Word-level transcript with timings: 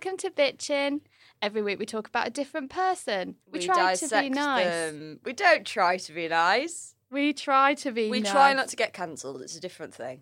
Welcome 0.00 0.18
to 0.18 0.30
Bitchin. 0.30 1.00
Every 1.42 1.60
week 1.60 1.80
we 1.80 1.84
talk 1.84 2.06
about 2.06 2.28
a 2.28 2.30
different 2.30 2.70
person. 2.70 3.34
We, 3.50 3.58
try 3.58 3.96
to 3.96 4.08
be 4.08 4.30
nice. 4.30 4.64
them. 4.64 5.18
We 5.24 5.32
don't 5.32 5.66
try 5.66 5.96
to 5.96 6.12
be 6.12 6.28
nice. 6.28 6.94
We 7.10 7.32
try 7.32 7.74
to 7.74 7.90
be 7.90 8.08
We 8.08 8.20
nice. 8.20 8.30
try 8.30 8.52
not 8.52 8.68
to 8.68 8.76
get 8.76 8.92
cancelled. 8.92 9.42
It's 9.42 9.56
a 9.56 9.60
different 9.60 9.92
thing. 9.92 10.20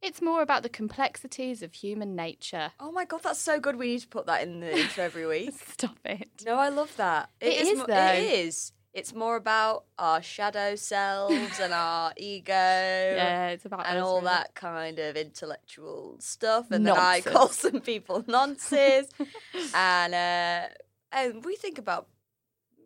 It's 0.00 0.22
more 0.22 0.42
about 0.42 0.62
the 0.62 0.68
complexities 0.68 1.60
of 1.64 1.74
human 1.74 2.14
nature. 2.14 2.70
Oh 2.78 2.92
my 2.92 3.04
god, 3.04 3.24
that's 3.24 3.40
so 3.40 3.58
good. 3.58 3.74
We 3.74 3.88
need 3.88 4.02
to 4.02 4.06
put 4.08 4.26
that 4.26 4.44
in 4.44 4.60
the 4.60 4.78
intro 4.78 5.02
every 5.02 5.26
week. 5.26 5.54
Stop 5.72 5.98
it. 6.04 6.28
No, 6.46 6.54
I 6.54 6.68
love 6.68 6.96
that. 6.96 7.28
It 7.40 7.66
is, 7.66 7.78
mo- 7.78 7.86
though. 7.88 8.12
It 8.12 8.46
is. 8.46 8.70
It's 8.98 9.14
more 9.14 9.36
about 9.36 9.84
our 9.98 10.22
shadow 10.22 10.74
selves 10.74 11.60
and 11.60 11.72
our 11.74 12.12
ego. 12.16 12.52
Yeah, 12.52 13.48
it's 13.48 13.66
about 13.66 13.86
and 13.86 13.98
us, 13.98 14.04
all 14.04 14.16
really. 14.20 14.24
that 14.28 14.54
kind 14.54 14.98
of 14.98 15.16
intellectual 15.16 16.16
stuff, 16.18 16.70
and 16.70 16.86
then 16.86 16.96
I 16.96 17.16
Nonsense. 17.16 17.36
call 17.36 17.48
some 17.48 17.80
people 17.80 18.24
nonsense, 18.26 19.10
and 19.74 20.14
uh, 20.14 20.68
and 21.12 21.44
we 21.44 21.56
think 21.56 21.76
about 21.78 22.08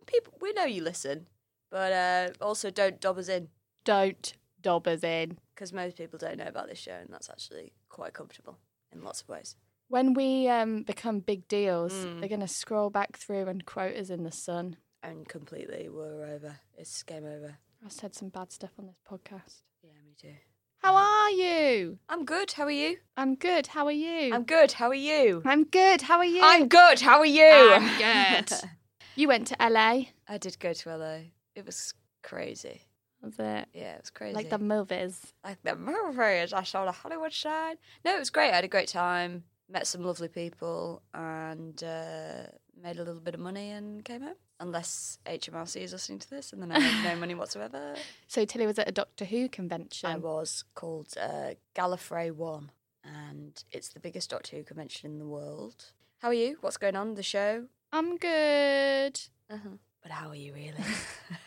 people. 0.07 0.33
We 0.41 0.53
know 0.53 0.65
you 0.65 0.83
listen, 0.83 1.29
but 1.71 1.93
uh, 1.93 2.31
also 2.45 2.71
don't 2.71 3.01
dob 3.01 3.17
us 3.19 3.29
in 3.29 3.47
Don't 3.85 4.35
dob 4.61 4.89
us 4.89 5.05
in. 5.05 5.39
because 5.55 5.73
most 5.73 5.97
people 5.97 6.19
don't 6.19 6.39
know 6.39 6.49
about 6.49 6.67
this 6.69 6.79
show, 6.79 6.99
and 7.01 7.09
that's 7.11 7.31
actually 7.31 7.73
quite 7.89 8.15
comfortable 8.15 8.59
in 8.93 9.03
lots 9.05 9.23
of 9.23 9.29
ways. 9.29 9.55
When 9.87 10.15
we 10.15 10.49
um, 10.49 10.83
become 10.83 11.21
big 11.21 11.47
deals, 11.47 11.93
Mm. 11.93 12.19
they're 12.19 12.29
going 12.29 12.41
to 12.41 12.49
scroll 12.49 12.91
back 12.91 13.17
through 13.17 13.47
and 13.47 13.65
quote 13.65 13.95
us 13.97 14.11
in 14.11 14.25
the 14.25 14.33
sun. 14.33 14.77
And 15.03 15.27
completely, 15.29 15.89
we're 15.89 16.25
over. 16.27 16.57
It's 16.77 17.03
game 17.03 17.25
over. 17.25 17.57
I 17.85 17.89
said 17.89 18.15
some 18.15 18.29
bad 18.29 18.53
stuff 18.53 18.71
on 18.79 18.87
this 18.87 19.01
podcast. 19.11 19.63
Yeah, 19.83 19.93
me 20.05 20.15
too. 20.21 20.35
How 20.83 20.95
are 20.95 21.31
you? 21.31 21.99
I'm 22.09 22.25
good. 22.25 22.53
How 22.53 22.65
are 22.65 22.71
you? 22.71 22.99
I'm 23.17 23.35
good. 23.35 23.67
How 23.69 23.87
are 23.87 23.93
you? 23.93 24.33
I'm 24.35 24.45
good. 24.45 24.73
How 24.73 24.89
are 24.89 24.95
you? 24.95 25.43
I'm 25.45 25.65
good. 25.65 26.03
How 26.03 26.19
are 26.19 26.25
you? 26.25 26.41
I'm 26.43 26.69
good. 26.69 27.01
How 27.01 27.19
are 27.19 27.27
you? 27.27 27.73
I'm 27.73 27.99
good. 27.99 28.53
You 29.17 29.29
went 29.29 29.49
to 29.49 29.57
LA, 29.61 30.05
I 30.29 30.39
did 30.39 30.59
go 30.61 30.73
to 30.73 30.97
LA. 30.97 31.17
It 31.55 31.67
was 31.67 31.93
crazy. 32.23 32.81
was 33.21 33.35
it? 33.39 33.69
Yeah, 33.75 33.95
it 33.97 34.01
was 34.01 34.09
crazy. 34.09 34.35
Like 34.35 34.49
the 34.49 34.59
movies. 34.59 35.35
like 35.45 35.61
the 35.63 35.77
movies. 35.77 36.55
I 36.55 36.63
saw 36.63 36.87
the 36.87 36.93
Hollywood 36.93 37.33
sign. 37.33 37.75
No, 38.05 38.15
it 38.17 38.19
was 38.19 38.31
great. 38.31 38.51
I 38.51 38.55
had 38.55 38.65
a 38.65 38.69
great 38.69 38.89
time. 38.89 39.45
Met 39.69 39.87
some 39.87 40.03
lovely 40.05 40.29
people 40.29 41.03
and 41.13 41.83
uh, 41.85 42.45
made 42.81 42.97
a 42.97 43.05
little 43.05 43.21
bit 43.21 43.35
of 43.35 43.41
money 43.41 43.71
and 43.73 44.03
came 44.05 44.23
home. 44.23 44.37
Unless 44.61 45.19
HMRC 45.27 45.81
is 45.81 45.93
listening 45.93 46.19
to 46.19 46.29
this, 46.31 46.53
and 46.53 46.61
then 46.61 46.71
I 46.71 46.79
make 46.79 47.03
no 47.03 47.17
money 47.17 47.35
whatsoever. 47.35 47.95
So 48.29 48.45
Tilly 48.45 48.67
was 48.67 48.79
at 48.79 48.89
a 48.89 48.93
Doctor 48.93 49.25
Who 49.25 49.49
convention. 49.49 50.09
I 50.11 50.17
was 50.17 50.65
called 50.75 51.09
uh, 51.21 51.55
Gallifrey 51.75 52.31
One, 52.31 52.71
and 53.03 53.65
it's 53.73 53.89
the 53.89 54.01
biggest 54.01 54.31
Doctor 54.31 54.57
Who 54.57 54.63
convention 54.63 55.11
in 55.11 55.19
the 55.19 55.27
world. 55.27 55.87
How 56.19 56.29
are 56.29 56.35
you? 56.35 56.59
What's 56.61 56.77
going 56.77 56.95
on? 56.95 57.15
The 57.15 57.23
show? 57.23 57.65
I'm 57.93 58.19
good. 58.19 59.19
Uh-huh. 59.51 59.77
But 60.03 60.13
how 60.13 60.29
are 60.29 60.35
you 60.37 60.53
really? 60.55 60.85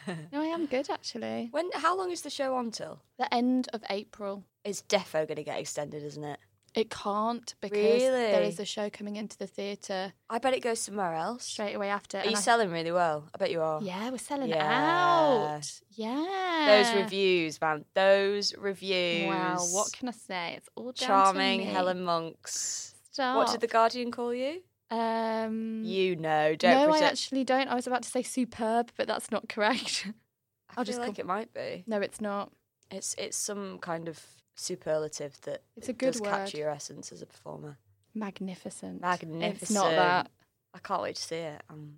No, 0.33 0.41
I 0.41 0.45
am 0.47 0.65
good 0.65 0.89
actually. 0.89 1.47
when? 1.51 1.69
How 1.73 1.95
long 1.97 2.11
is 2.11 2.21
the 2.23 2.29
show 2.29 2.55
on 2.55 2.71
till? 2.71 2.99
The 3.17 3.33
end 3.33 3.69
of 3.73 3.83
April. 3.89 4.43
It's 4.65 4.81
defo 4.81 5.25
going 5.27 5.37
to 5.37 5.43
get 5.43 5.59
extended, 5.59 6.03
isn't 6.03 6.23
it? 6.23 6.39
It 6.75 6.89
can't 6.89 7.53
because 7.61 8.01
there 8.01 8.33
Really? 8.39 8.47
is 8.47 8.59
a 8.59 8.65
show 8.65 8.89
coming 8.89 9.15
into 9.15 9.37
the 9.37 9.45
theatre 9.45 10.13
I 10.29 10.39
bet 10.39 10.53
it 10.55 10.61
goes 10.61 10.79
somewhere 10.79 11.13
else. 11.13 11.45
straight 11.45 11.75
away 11.75 11.89
after. 11.89 12.17
Are 12.19 12.25
you 12.25 12.31
I- 12.37 12.39
selling 12.39 12.71
really 12.71 12.91
well? 12.91 13.29
I 13.33 13.37
bet 13.37 13.51
you 13.51 13.61
are. 13.61 13.79
Yeah, 13.83 14.09
we're 14.09 14.17
selling 14.17 14.49
Yeah. 14.49 15.55
out. 15.59 15.81
Yeah. 15.91 16.65
Those 16.83 16.95
reviews, 17.03 17.61
man. 17.61 17.85
Those 17.93 18.55
reviews. 18.57 19.27
Wow, 19.29 19.57
what 19.71 19.93
can 19.93 20.07
I 20.07 20.11
say? 20.13 20.55
It's 20.57 20.69
all 20.75 20.93
Charming. 20.93 21.61
Helen 21.61 22.03
Monks. 22.03 22.95
Stop. 23.11 23.37
What 23.37 23.51
did 23.51 23.61
the 23.61 23.67
Guardian 23.67 24.09
call 24.11 24.33
you? 24.33 24.63
Um, 24.89 25.83
You 25.83 26.15
know, 26.15 26.55
don't 26.55 26.87
no, 26.89 26.93
I 26.93 26.99
actually 27.01 27.43
don't. 27.43 27.67
I 27.67 27.75
was 27.75 27.87
about 27.87 28.03
to 28.03 28.09
say 28.09 28.23
superb, 28.23 28.91
but 28.97 29.07
that's 29.07 29.31
not 29.31 29.47
correct. 29.49 30.07
I 30.69 30.73
I'll 30.75 30.75
feel 30.77 30.83
just 30.85 30.99
like 30.99 31.15
call- 31.15 31.19
it 31.19 31.25
might 31.27 31.53
be. 31.53 31.83
no, 31.87 31.99
it's 32.01 32.19
not. 32.21 32.51
It's 32.91 33.15
it's 33.17 33.37
some 33.37 33.77
kind 33.79 34.07
of 34.07 34.19
superlative 34.55 35.39
that 35.41 35.61
It's 35.75 35.89
a 35.89 35.93
good 35.93 36.13
does 36.13 36.21
word. 36.21 36.29
capture 36.29 36.57
your 36.57 36.69
essence 36.69 37.11
as 37.11 37.21
a 37.21 37.25
performer. 37.25 37.77
Magnificent. 38.15 39.01
Magnificent. 39.01 39.61
It's 39.61 39.71
not 39.71 39.89
that. 39.91 40.29
I 40.73 40.79
can't 40.79 41.01
wait 41.01 41.15
to 41.15 41.21
see 41.21 41.35
it. 41.37 41.61
Um, 41.69 41.95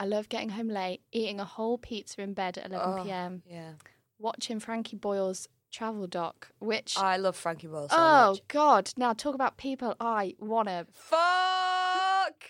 I 0.00 0.04
love 0.06 0.28
getting 0.28 0.50
home 0.50 0.68
late, 0.68 1.00
eating 1.12 1.40
a 1.40 1.44
whole 1.44 1.76
pizza 1.78 2.20
in 2.22 2.32
bed 2.34 2.56
at 2.58 2.70
11 2.70 3.00
oh, 3.00 3.04
p.m., 3.04 3.42
Yeah. 3.46 3.72
watching 4.18 4.60
Frankie 4.60 4.96
Boyle's 4.96 5.48
travel 5.70 6.06
doc, 6.06 6.48
which 6.60 6.96
I 6.96 7.16
love 7.18 7.36
Frankie 7.36 7.66
Boyle 7.66 7.88
so 7.88 7.96
oh 7.98 8.30
much. 8.32 8.48
god, 8.48 8.90
now 8.96 9.12
talk 9.12 9.34
about 9.34 9.56
people 9.58 9.94
I 10.00 10.34
want 10.38 10.68
to. 10.68 10.86
Fuck! 10.92 12.44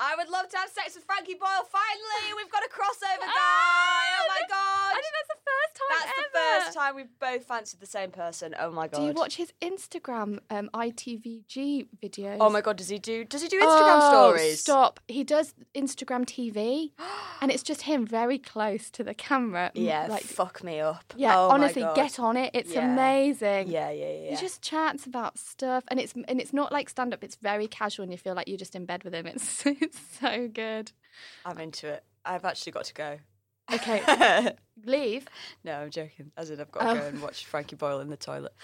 I 0.00 0.14
would 0.16 0.28
love 0.28 0.48
to 0.48 0.56
have 0.56 0.70
sex 0.70 0.94
with 0.94 1.04
Frankie 1.04 1.34
Boyle. 1.34 1.66
Finally, 1.70 2.34
we've 2.36 2.50
got 2.50 2.62
a 2.62 2.70
crossover 2.70 3.20
guy. 3.26 4.04
oh 4.14 4.26
my 4.28 4.42
god! 4.48 4.94
Time 5.78 5.98
That's 6.00 6.18
ever. 6.18 6.28
the 6.32 6.64
first 6.64 6.76
time 6.76 6.96
we've 6.96 7.18
both 7.20 7.44
fancied 7.44 7.80
the 7.80 7.86
same 7.86 8.10
person. 8.10 8.54
Oh 8.58 8.70
my 8.70 8.88
god! 8.88 8.98
Do 9.00 9.06
you 9.06 9.12
watch 9.12 9.36
his 9.36 9.52
Instagram 9.62 10.38
um, 10.50 10.70
ITVG 10.74 11.86
videos? 12.02 12.38
Oh 12.40 12.50
my 12.50 12.60
god! 12.60 12.76
Does 12.76 12.88
he 12.88 12.98
do? 12.98 13.24
Does 13.24 13.42
he 13.42 13.48
do 13.48 13.58
Instagram 13.60 13.98
Oh, 14.02 14.10
stories? 14.34 14.60
Stop. 14.60 15.00
He 15.08 15.24
does 15.24 15.54
Instagram 15.74 16.24
TV, 16.26 16.90
and 17.40 17.50
it's 17.50 17.62
just 17.62 17.82
him 17.82 18.06
very 18.06 18.38
close 18.38 18.90
to 18.90 19.04
the 19.04 19.14
camera. 19.14 19.70
m- 19.76 19.82
Yeah, 19.82 20.06
like 20.08 20.22
fuck 20.22 20.62
me 20.64 20.80
up. 20.80 21.14
yeah. 21.16 21.38
Oh 21.38 21.48
my 21.48 21.54
honestly, 21.54 21.82
get 21.94 22.18
on 22.18 22.36
it. 22.36 22.50
It's 22.54 22.72
Yeah. 22.72 22.92
amazing. 22.92 23.68
Yeah, 23.68 23.90
yeah, 23.90 24.10
yeah. 24.12 24.30
He 24.30 24.36
just 24.36 24.62
chats 24.62 25.06
about 25.06 25.38
stuff, 25.38 25.84
and 25.88 25.98
it's 26.00 26.14
and 26.14 26.40
it's 26.40 26.52
not 26.52 26.72
like 26.72 26.88
stand 26.88 27.14
up. 27.14 27.22
It's 27.24 27.36
very 27.36 27.66
casual, 27.68 28.02
and 28.04 28.12
you 28.12 28.18
feel 28.18 28.34
like 28.34 28.48
you're 28.48 28.58
just 28.58 28.74
in 28.74 28.84
bed 28.84 29.04
with 29.04 29.14
him. 29.14 29.26
It's 29.38 29.64
it's 29.66 29.98
so 30.20 30.48
good. 30.48 30.92
I'm 31.44 31.58
into 31.58 31.88
it. 31.88 32.02
I've 32.24 32.44
actually 32.44 32.72
got 32.72 32.84
to 32.86 32.94
go. 32.94 33.18
Okay, 33.72 34.52
leave. 34.84 35.26
no, 35.64 35.74
I'm 35.80 35.90
joking. 35.90 36.30
As 36.36 36.50
in, 36.50 36.60
I've 36.60 36.70
got 36.72 36.80
to 36.80 36.90
Oh. 36.90 36.94
go 36.94 37.06
and 37.06 37.20
watch 37.22 37.44
Frankie 37.46 37.76
Boyle 37.76 38.00
in 38.00 38.08
the 38.10 38.16
toilet. 38.16 38.52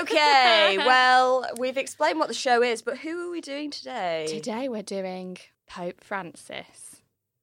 Okay, 0.00 0.76
well, 0.86 1.46
we've 1.58 1.76
explained 1.78 2.18
what 2.18 2.28
the 2.28 2.34
show 2.34 2.62
is, 2.62 2.82
but 2.82 2.98
who 2.98 3.28
are 3.28 3.30
we 3.30 3.40
doing 3.40 3.70
today? 3.70 4.26
Today 4.28 4.68
we're 4.68 4.82
doing 4.82 5.38
Pope 5.66 6.02
Francis. 6.04 6.96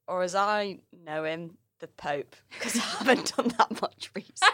Or 0.08 0.22
as 0.22 0.36
I 0.36 0.80
know 1.06 1.24
him, 1.24 1.58
the 1.80 1.88
Pope, 1.88 2.36
because 2.52 2.78
I 2.78 2.82
haven't 2.82 3.36
done 3.36 3.48
that 3.58 3.82
much 3.82 4.12
research. 4.16 4.50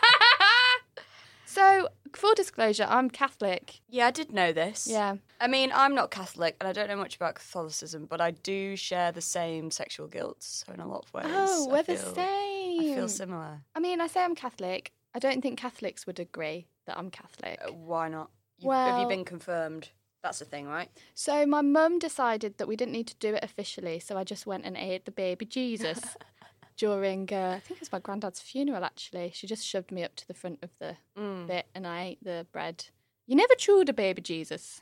So, 1.52 1.90
full 2.16 2.34
disclosure, 2.34 2.86
I'm 2.88 3.10
Catholic. 3.10 3.82
yeah, 3.90 4.08
I 4.08 4.12
did 4.12 4.32
know 4.32 4.54
this. 4.54 4.88
Yeah. 4.90 5.16
I 5.42 5.48
mean, 5.48 5.70
I'm 5.74 5.94
not 5.94 6.10
Catholic 6.10 6.56
and 6.62 6.70
I 6.70 6.72
don't 6.72 6.88
know 6.88 6.96
much 6.96 7.18
about 7.18 7.36
Catholicism, 7.36 8.06
but 8.06 8.22
I 8.22 8.32
do 8.32 8.78
share 8.78 9.12
the 9.12 9.20
same 9.22 9.70
sexual 9.70 10.08
guilt. 10.08 10.42
So, 10.44 10.72
in 10.74 10.80
a 10.80 10.88
lot 10.88 11.04
of 11.06 11.14
ways, 11.14 11.26
Oh, 11.28 11.68
I 11.70 11.72
we're 11.74 11.84
the 11.84 11.98
feel- 11.98 12.16
same. 12.16 12.80
I 12.92 12.96
feel 12.96 13.10
similar. 13.10 13.62
I 13.76 13.80
mean, 13.82 14.00
I 14.00 14.08
say 14.08 14.24
I'm 14.24 14.34
Catholic. 14.34 14.94
I 15.14 15.20
don't 15.20 15.42
think 15.42 15.60
Catholics 15.60 16.08
would 16.08 16.20
agree 16.22 16.68
that 16.86 16.98
I'm 16.98 17.10
Catholic. 17.12 17.60
Uh, 17.68 17.74
why 17.74 18.08
not? 18.08 18.30
You, 18.60 18.72
have 18.72 19.02
you 19.02 19.08
been 19.10 19.26
confirmed? 19.26 19.90
That's 20.24 20.40
the 20.40 20.46
thing, 20.46 20.68
right? 20.68 20.90
So 21.16 21.46
my 21.46 21.62
mum 21.62 22.00
decided 22.00 22.60
that 22.60 22.68
we 22.68 22.78
didn't 22.78 22.94
need 22.94 23.08
to 23.08 23.16
do 23.16 23.34
it 23.34 23.44
officially, 23.44 24.00
so 24.00 24.18
I 24.18 24.24
just 24.24 24.46
went 24.48 24.64
and 24.66 24.78
ate 24.78 25.04
the 25.04 25.12
baby 25.12 25.46
Jesus 25.46 26.00
during, 26.82 27.30
uh, 27.32 27.54
I 27.58 27.60
think 27.60 27.78
it 27.78 27.82
was 27.82 27.92
my 27.92 28.00
granddad's 28.00 28.40
funeral 28.42 28.84
actually. 28.84 29.32
She 29.36 29.46
just 29.46 29.64
shoved 29.64 29.92
me 29.92 30.04
up 30.04 30.16
to 30.16 30.28
the 30.28 30.34
front 30.34 30.60
of 30.64 30.72
the 30.80 30.98
Mm. 31.16 31.46
bit 31.46 31.68
and 31.76 31.86
I 31.86 32.02
ate 32.10 32.24
the 32.24 32.48
bread. 32.52 32.86
You 33.28 33.36
never 33.36 33.54
chewed 33.54 33.88
a 33.88 33.94
baby 33.94 34.20
Jesus, 34.24 34.82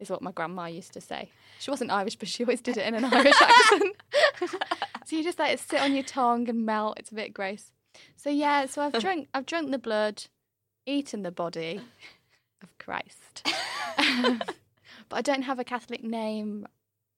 is 0.00 0.10
what 0.10 0.20
my 0.20 0.32
grandma 0.32 0.66
used 0.66 0.92
to 0.94 1.00
say. 1.00 1.30
She 1.60 1.70
wasn't 1.70 1.92
Irish, 1.92 2.16
but 2.16 2.26
she 2.28 2.42
always 2.42 2.60
did 2.60 2.76
it 2.76 2.86
in 2.88 2.94
an 2.96 3.04
Irish 3.04 3.40
accent. 3.40 3.96
so 5.06 5.14
you 5.16 5.22
just 5.22 5.38
let 5.38 5.52
it 5.52 5.60
sit 5.60 5.80
on 5.80 5.94
your 5.94 6.02
tongue 6.02 6.48
and 6.48 6.66
melt. 6.66 6.98
It's 6.98 7.12
a 7.12 7.14
bit 7.14 7.32
gross. 7.32 7.70
So 8.16 8.28
yeah, 8.28 8.66
so 8.66 8.82
I've 8.82 8.98
drunk, 9.04 9.28
I've 9.32 9.46
drunk 9.46 9.70
the 9.70 9.78
blood, 9.78 10.24
eaten 10.86 11.22
the 11.22 11.30
body 11.30 11.80
of 12.64 12.76
Christ. 12.78 13.46
but 15.08 15.16
I 15.16 15.22
don't 15.22 15.42
have 15.42 15.60
a 15.60 15.64
Catholic 15.64 16.02
name. 16.02 16.66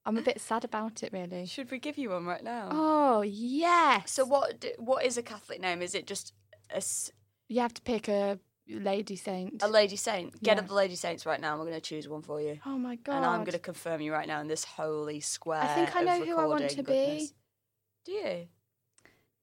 I'm 0.06 0.18
a 0.18 0.22
bit 0.22 0.40
sad 0.40 0.64
about 0.64 1.02
it, 1.02 1.12
really. 1.12 1.46
Should 1.46 1.70
we 1.70 1.78
give 1.78 1.96
you 1.96 2.10
one 2.10 2.26
right 2.26 2.44
now? 2.44 2.68
Oh 2.70 3.22
yes. 3.22 4.10
So 4.12 4.24
what? 4.24 4.60
d- 4.60 4.72
What 4.78 5.04
is 5.04 5.16
a 5.16 5.22
Catholic 5.22 5.60
name? 5.60 5.80
Is 5.82 5.94
it 5.94 6.06
just 6.06 6.32
a? 6.70 6.76
s- 6.76 7.10
you 7.48 7.60
have 7.60 7.74
to 7.74 7.82
pick 7.82 8.08
a 8.08 8.38
lady 8.68 9.16
saint. 9.16 9.62
A 9.62 9.68
lady 9.68 9.96
saint. 9.96 10.40
Get 10.42 10.56
Yeah. 10.56 10.62
up 10.62 10.68
the 10.68 10.74
lady 10.74 10.94
saints 10.94 11.24
right 11.26 11.40
now. 11.40 11.52
and 11.52 11.60
We're 11.60 11.68
going 11.70 11.80
to 11.80 11.88
choose 11.88 12.06
one 12.08 12.22
for 12.22 12.40
you. 12.40 12.58
oh 12.66 12.78
my 12.78 12.96
god! 12.96 13.16
And 13.16 13.24
I'm 13.26 13.40
going 13.40 13.52
to 13.52 13.58
confirm 13.58 14.00
you 14.02 14.12
right 14.12 14.28
now 14.28 14.40
in 14.40 14.48
this 14.48 14.64
holy 14.64 15.20
square. 15.20 15.62
I 15.62 15.66
think 15.68 15.96
I 15.96 16.00
of 16.00 16.06
know 16.06 16.24
who 16.24 16.32
I 16.38 16.46
want 16.46 16.62
recording 16.62 16.68
to 16.68 16.82
goodness. 16.82 17.30
be. 17.30 17.34
Do 18.06 18.12
you? 18.12 18.48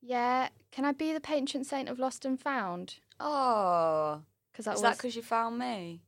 Yeah, 0.03 0.49
can 0.71 0.85
I 0.85 0.91
be 0.93 1.13
the 1.13 1.19
patron 1.21 1.63
saint 1.63 1.87
of 1.89 1.99
Lost 1.99 2.25
and 2.25 2.39
Found? 2.39 2.95
Oh, 3.19 4.21
Because 4.51 4.65
I 4.67 4.71
is 4.73 4.77
always, 4.77 4.91
that 4.91 4.97
because 4.97 5.15
you 5.15 5.21
found 5.21 5.59
me? 5.59 6.01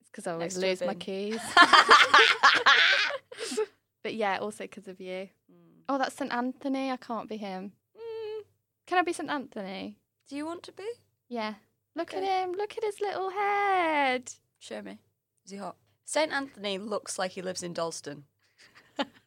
It's 0.00 0.10
because 0.10 0.26
I 0.26 0.36
next 0.36 0.56
always 0.56 0.60
to 0.60 0.66
a 0.66 0.68
lose 0.68 0.80
my 0.82 0.92
bin? 0.94 0.98
keys. 0.98 1.40
but 4.08 4.14
yeah, 4.14 4.38
also 4.38 4.64
because 4.64 4.88
of 4.88 5.00
you. 5.02 5.28
Mm. 5.52 5.82
Oh, 5.86 5.98
that's 5.98 6.16
St 6.16 6.32
Anthony. 6.32 6.90
I 6.90 6.96
can't 6.96 7.28
be 7.28 7.36
him. 7.36 7.72
Mm, 7.94 8.42
Can 8.86 8.98
I 8.98 9.02
be 9.02 9.12
St 9.12 9.28
Anthony? 9.28 9.98
Do 10.28 10.34
you 10.36 10.46
want 10.46 10.62
to 10.62 10.72
be? 10.72 10.88
Yeah. 11.28 11.54
Look 11.94 12.14
at 12.14 12.22
him. 12.22 12.52
Look 12.52 12.72
at 12.78 12.84
his 12.84 13.02
little 13.02 13.28
head. 13.28 14.32
Show 14.58 14.80
me. 14.80 14.98
Is 15.44 15.50
he 15.50 15.58
hot? 15.58 15.76
Saint 16.06 16.32
Anthony 16.32 16.78
looks 16.78 17.18
like 17.18 17.32
he 17.32 17.42
lives 17.42 17.62
in 17.62 17.74
Dalston. 17.74 18.24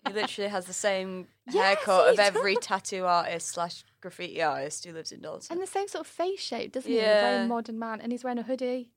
he 0.07 0.13
literally 0.13 0.49
has 0.49 0.65
the 0.65 0.73
same 0.73 1.27
Yes, 1.51 1.63
haircut 1.63 2.13
of 2.13 2.19
every 2.19 2.55
does. 2.55 2.65
tattoo 2.65 3.05
artist 3.05 3.49
slash 3.49 3.83
graffiti 4.01 4.41
artist 4.41 4.83
who 4.85 4.93
lives 4.93 5.11
in 5.11 5.21
Dalston. 5.21 5.57
And 5.57 5.61
the 5.61 5.71
same 5.71 5.87
sort 5.87 6.07
of 6.07 6.11
face 6.11 6.39
shape, 6.41 6.71
doesn't 6.71 6.89
he? 6.91 6.97
A 6.97 7.01
Yeah. 7.03 7.21
very 7.37 7.47
modern 7.47 7.77
man. 7.77 8.01
And 8.01 8.11
he's 8.11 8.23
wearing 8.23 8.39
a 8.39 8.43
hoodie. 8.43 8.89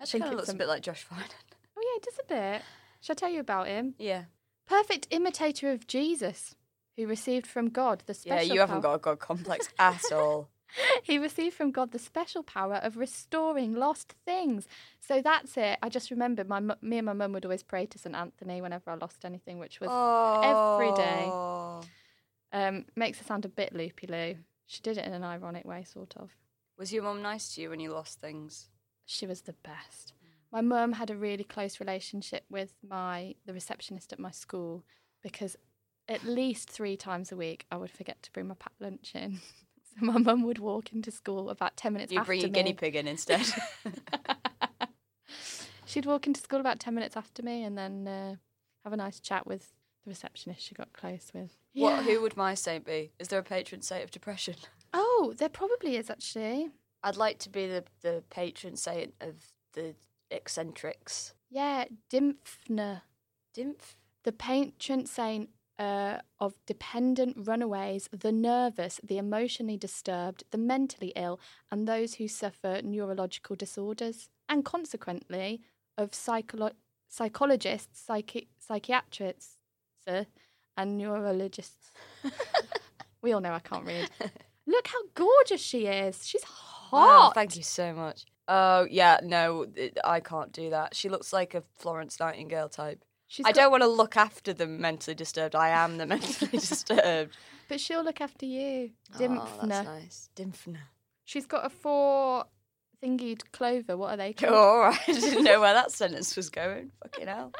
Actually, 0.00 0.20
think 0.20 0.24
kind 0.24 0.34
of 0.34 0.38
looks 0.38 0.50
a 0.50 0.54
bit 0.54 0.68
like 0.68 0.82
Josh 0.82 1.04
Finan. 1.04 1.24
Oh, 1.76 1.82
yeah, 1.82 1.94
he 1.94 2.00
does 2.00 2.20
a 2.20 2.28
bit. 2.28 2.62
Shall 3.00 3.14
I 3.14 3.18
tell 3.18 3.30
you 3.30 3.40
about 3.40 3.66
him? 3.66 3.94
Yeah. 3.98 4.24
Perfect 4.66 5.08
imitator 5.10 5.70
of 5.72 5.86
Jesus, 5.86 6.54
who 6.96 7.06
received 7.06 7.46
from 7.46 7.68
God 7.68 8.02
the 8.06 8.12
Yeah, 8.24 8.36
special 8.38 8.54
you 8.54 8.60
haven't 8.60 8.82
power- 8.82 8.98
got 8.98 9.12
a 9.12 9.16
god 9.16 9.18
complex 9.18 9.68
at 9.78 10.00
all. 10.12 10.48
he 11.02 11.18
received 11.18 11.54
from 11.54 11.70
God 11.70 11.92
the 11.92 11.98
special 11.98 12.42
power 12.42 12.76
of 12.76 12.96
restoring 12.96 13.74
lost 13.74 14.14
things. 14.24 14.66
So 15.00 15.20
that's 15.20 15.56
it. 15.58 15.78
I 15.82 15.88
just 15.90 16.10
remembered 16.10 16.48
my 16.48 16.60
me 16.80 16.98
and 16.98 17.04
my 17.06 17.12
mum 17.12 17.32
would 17.32 17.44
always 17.44 17.62
pray 17.62 17.84
to 17.86 17.98
St 17.98 18.14
Anthony 18.16 18.62
whenever 18.62 18.90
I 18.90 18.94
lost 18.94 19.24
anything, 19.24 19.58
which 19.58 19.80
was 19.80 19.90
every 20.42 20.92
day. 20.94 21.24
Oh. 21.26 21.82
um, 22.52 22.86
makes 22.96 23.18
her 23.18 23.24
sound 23.24 23.44
a 23.44 23.48
bit 23.50 23.74
loopy 23.74 24.06
loo. 24.06 24.36
She 24.66 24.80
did 24.80 24.96
it 24.96 25.04
in 25.04 25.12
an 25.12 25.24
ironic 25.24 25.66
way, 25.66 25.84
sort 25.84 26.14
of. 26.16 26.30
Was 26.78 26.92
your 26.92 27.02
mum 27.02 27.20
nice 27.20 27.54
to 27.54 27.60
you 27.60 27.68
when 27.70 27.80
you 27.80 27.92
lost 27.92 28.20
things? 28.20 28.70
She 29.04 29.26
was 29.26 29.42
the 29.42 29.52
best. 29.52 30.14
My 30.52 30.60
mum 30.60 30.92
had 30.92 31.10
a 31.10 31.16
really 31.16 31.44
close 31.44 31.80
relationship 31.80 32.44
with 32.50 32.74
my 32.86 33.34
the 33.46 33.54
receptionist 33.54 34.12
at 34.12 34.18
my 34.18 34.30
school 34.30 34.84
because 35.22 35.56
at 36.08 36.24
least 36.24 36.68
three 36.68 36.96
times 36.96 37.32
a 37.32 37.36
week 37.36 37.64
I 37.70 37.76
would 37.76 37.90
forget 37.90 38.22
to 38.22 38.32
bring 38.32 38.48
my 38.48 38.54
packed 38.54 38.80
lunch 38.80 39.12
in. 39.14 39.40
So 40.00 40.06
my 40.06 40.16
mum 40.16 40.42
would 40.44 40.58
walk 40.58 40.90
into 40.94 41.10
school 41.10 41.50
about 41.50 41.76
ten 41.76 41.92
minutes 41.92 42.10
You 42.12 42.20
after 42.20 42.28
bring 42.28 42.40
your 42.40 42.48
me. 42.48 42.54
guinea 42.54 42.72
pig 42.72 42.96
in 42.96 43.06
instead. 43.06 43.44
She'd 45.84 46.06
walk 46.06 46.26
into 46.26 46.40
school 46.40 46.60
about 46.60 46.80
10 46.80 46.94
minutes 46.94 47.16
after 47.16 47.42
me 47.42 47.64
and 47.64 47.76
then 47.76 48.08
uh, 48.08 48.36
have 48.84 48.92
a 48.94 48.96
nice 48.96 49.20
chat 49.20 49.46
with 49.46 49.72
the 50.04 50.10
receptionist 50.10 50.62
she 50.62 50.74
got 50.74 50.92
close 50.94 51.30
with. 51.34 51.50
What? 51.74 52.04
Who 52.04 52.22
would 52.22 52.36
my 52.36 52.54
saint 52.54 52.86
be? 52.86 53.10
Is 53.18 53.28
there 53.28 53.38
a 53.38 53.42
patron 53.42 53.82
saint 53.82 54.02
of 54.04 54.10
depression? 54.10 54.54
Oh, 54.94 55.34
there 55.36 55.50
probably 55.50 55.96
is 55.96 56.08
actually. 56.08 56.70
I'd 57.02 57.16
like 57.16 57.38
to 57.40 57.50
be 57.50 57.66
the, 57.66 57.84
the 58.00 58.22
patron 58.30 58.76
saint 58.76 59.12
of 59.20 59.34
the 59.74 59.94
eccentrics. 60.32 61.34
Yeah, 61.50 61.84
Dymphna, 62.10 63.02
Dimph? 63.54 63.96
the 64.24 64.32
patron 64.32 65.06
saint 65.06 65.50
uh, 65.78 66.18
of 66.38 66.54
dependent 66.66 67.36
runaways, 67.46 68.08
the 68.12 68.32
nervous, 68.32 69.00
the 69.02 69.18
emotionally 69.18 69.76
disturbed, 69.76 70.44
the 70.50 70.58
mentally 70.58 71.12
ill, 71.16 71.40
and 71.70 71.88
those 71.88 72.14
who 72.14 72.28
suffer 72.28 72.80
neurological 72.82 73.56
disorders, 73.56 74.28
and 74.48 74.64
consequently 74.64 75.60
of 75.98 76.12
psycholo- 76.12 76.74
psychologists, 77.08 78.04
psychi- 78.08 78.48
psychiatrists, 78.58 79.58
uh, 80.06 80.24
and 80.76 80.96
neurologists. 80.96 81.90
we 83.22 83.32
all 83.32 83.40
know 83.40 83.52
I 83.52 83.58
can't 83.60 83.84
read. 83.84 84.08
Look 84.66 84.86
how 84.86 85.00
gorgeous 85.14 85.60
she 85.60 85.86
is. 85.86 86.26
She's 86.26 86.44
hot. 86.44 86.92
Wow, 86.92 87.32
thank 87.34 87.56
you 87.56 87.62
so 87.62 87.92
much. 87.92 88.24
Oh, 88.54 88.86
yeah, 88.90 89.18
no, 89.22 89.66
it- 89.74 89.96
I 90.04 90.20
can't 90.20 90.52
do 90.52 90.70
that. 90.70 90.94
She 90.94 91.08
looks 91.08 91.32
like 91.32 91.54
a 91.54 91.62
Florence 91.78 92.20
Nightingale 92.20 92.68
type. 92.68 93.02
She's 93.28 93.46
I 93.46 93.50
got- 93.50 93.54
don't 93.62 93.70
want 93.70 93.82
to 93.82 93.88
look 93.88 94.16
after 94.16 94.52
the 94.52 94.66
mentally 94.66 95.14
disturbed. 95.14 95.54
I 95.54 95.70
am 95.70 95.96
the 95.98 96.04
mentally 96.06 96.50
disturbed. 96.58 97.36
But 97.68 97.80
she'll 97.80 98.04
look 98.04 98.20
after 98.20 98.44
you. 98.44 98.90
Oh, 99.14 99.18
Dymphna. 99.18 99.68
that's 99.68 99.84
nice. 99.86 100.28
She's 101.24 101.46
got 101.46 101.64
a 101.64 101.70
four 101.70 102.44
thingied 103.02 103.42
clover. 103.52 103.96
What 103.96 104.10
are 104.12 104.16
they 104.18 104.32
called? 104.34 104.52
Oh, 104.52 104.56
all 104.56 104.78
right. 104.80 104.98
I 105.08 105.12
didn't 105.12 105.44
know 105.44 105.60
where 105.60 105.72
that 105.72 105.90
sentence 105.92 106.36
was 106.36 106.50
going. 106.50 106.90
Fucking 107.02 107.26
hell. 107.28 107.52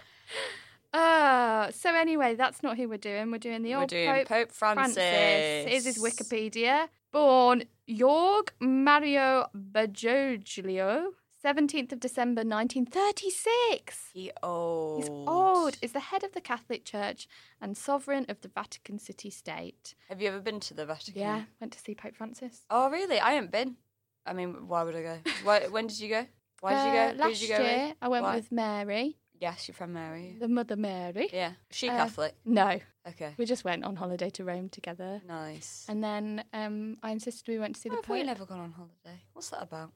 Uh, 0.93 1.71
so 1.73 1.94
anyway, 1.94 2.35
that's 2.35 2.62
not 2.62 2.77
who 2.77 2.89
we're 2.89 2.99
doing. 2.99 3.31
We're 3.31 3.39
doing 3.39 3.62
the 3.62 3.71
We're 3.73 3.81
old 3.81 3.89
doing 3.89 4.11
Pope, 4.12 4.29
Pope 4.29 4.53
Francis. 4.53 4.97
Here's 4.97 5.85
his 5.87 5.99
Wikipedia. 5.99 6.89
Born 7.12 7.64
Jorge 7.87 8.53
Mario 8.61 9.47
Bergoglio, 9.55 11.09
17th 11.44 11.93
of 11.93 12.00
December 12.00 12.41
1936. 12.41 14.11
He 14.14 14.31
old. 14.43 15.00
He's 15.03 15.11
old. 15.11 15.76
Is 15.82 15.93
the 15.93 16.00
head 16.00 16.25
of 16.25 16.32
the 16.32 16.41
Catholic 16.41 16.87
Church 16.87 17.29
and 17.61 17.76
sovereign 17.76 18.25
of 18.31 18.41
the 18.41 18.49
Vatican 18.49 18.99
City 18.99 19.29
State. 19.29 19.94
Have 20.09 20.23
you 20.23 20.29
ever 20.29 20.41
been 20.41 20.59
to 20.61 20.73
the 20.75 20.87
Vatican? 20.87 21.20
Yeah, 21.20 21.43
went 21.61 21.75
to 21.75 21.79
see 21.81 21.94
Pope 21.94 22.17
Francis. 22.17 22.62
Oh, 22.70 22.88
really? 22.91 23.20
I 23.20 23.32
haven't 23.32 23.53
been. 23.53 23.76
I 24.25 24.32
mean, 24.32 24.67
why 24.69 24.82
would 24.82 24.97
I 24.97 25.03
go? 25.03 25.19
Why, 25.44 25.67
when 25.70 25.88
did 25.88 26.00
you 26.00 26.08
go? 26.08 26.26
Why 26.61 26.70
did 26.75 26.85
you 26.85 26.91
Uh, 26.99 27.08
go? 27.08 27.12
Who 27.12 27.19
Last 27.20 27.41
did 27.41 27.43
you 27.43 27.56
go 27.56 27.62
year, 27.62 27.87
with? 27.88 27.97
I 28.00 28.08
went 28.08 28.23
Why? 28.25 28.37
with 28.37 28.53
Mary, 28.53 29.17
Yes, 29.43 29.67
your 29.67 29.75
friend 29.75 29.93
Mary. 29.93 30.37
the 30.39 30.47
Mother 30.47 30.77
Mary. 30.77 31.29
Yeah. 31.33 31.55
Is 31.69 31.77
she 31.77 31.89
Uh, 31.89 31.97
Catholic? 31.97 32.35
No, 32.44 32.79
Okay. 33.09 33.35
we 33.37 33.44
just 33.44 33.65
went 33.65 33.85
on 33.85 33.97
holiday 33.97 34.31
to 34.31 34.44
Rome 34.44 34.69
together. 34.69 35.21
Nice. 35.27 35.85
And 35.89 36.03
then 36.03 36.44
um, 36.53 36.97
I 37.03 37.11
insisted 37.11 37.49
we 37.50 37.59
went 37.59 37.75
to 37.75 37.81
see 37.81 37.89
Why 37.89 37.97
the 37.97 38.03
have 38.03 38.09
we 38.11 38.19
Pope. 38.19 38.27
never 38.27 38.47
gone 38.47 38.61
on 38.61 38.71
holiday? 38.73 39.21
What's 39.33 39.50
that 39.50 39.62
about? 39.62 39.91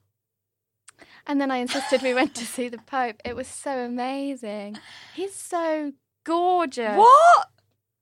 And 1.29 1.41
then 1.41 1.51
I 1.53 1.59
insisted 1.59 2.03
we 2.03 2.13
went 2.13 2.35
to 2.35 2.45
see 2.57 2.69
the 2.69 2.79
Pope. 2.79 3.17
It 3.25 3.37
was 3.37 3.47
so 3.47 3.85
amazing. 3.85 4.79
He's 5.15 5.35
so 5.35 5.93
gorgeous. 6.25 6.97
What? 6.97 7.49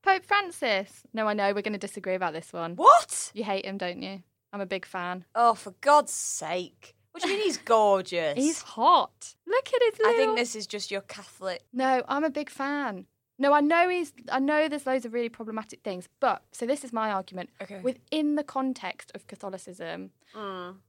Pope 0.02 0.24
Francis. 0.24 1.02
No, 1.12 1.26
I 1.28 1.34
know 1.34 1.48
we're 1.52 1.60
going 1.62 1.72
to 1.74 1.78
disagree 1.78 2.14
about 2.14 2.32
this 2.32 2.52
one. 2.54 2.76
What? 2.76 3.30
You 3.34 3.44
hate 3.44 3.66
him, 3.66 3.76
don't 3.76 4.00
you? 4.02 4.22
I'm 4.52 4.60
a 4.62 4.66
big 4.66 4.86
fan. 4.86 5.24
Oh, 5.34 5.52
for 5.54 5.74
God's 5.82 6.12
sake. 6.12 6.94
What 7.14 7.22
do 7.22 7.28
you 7.28 7.36
mean 7.36 7.44
he's 7.44 7.58
gorgeous? 7.58 8.34
He's 8.36 8.60
hot. 8.60 9.36
Look 9.46 9.68
at 9.72 9.80
his 9.82 10.00
I 10.04 10.14
think 10.14 10.36
this 10.36 10.56
is 10.56 10.66
just 10.66 10.90
your 10.90 11.00
Catholic. 11.02 11.62
No, 11.72 12.02
I'm 12.08 12.24
a 12.24 12.30
big 12.30 12.50
fan. 12.50 13.06
No, 13.38 13.52
I 13.52 13.60
know 13.60 13.88
he's. 13.88 14.12
I 14.32 14.40
know 14.40 14.68
there's 14.68 14.84
loads 14.84 15.04
of 15.04 15.12
really 15.12 15.28
problematic 15.28 15.82
things, 15.82 16.08
but 16.18 16.42
so 16.50 16.66
this 16.66 16.82
is 16.82 16.92
my 16.92 17.10
argument. 17.12 17.50
Okay. 17.62 17.80
Within 17.80 18.34
the 18.34 18.42
context 18.42 19.12
of 19.14 19.28
Catholicism, 19.28 20.10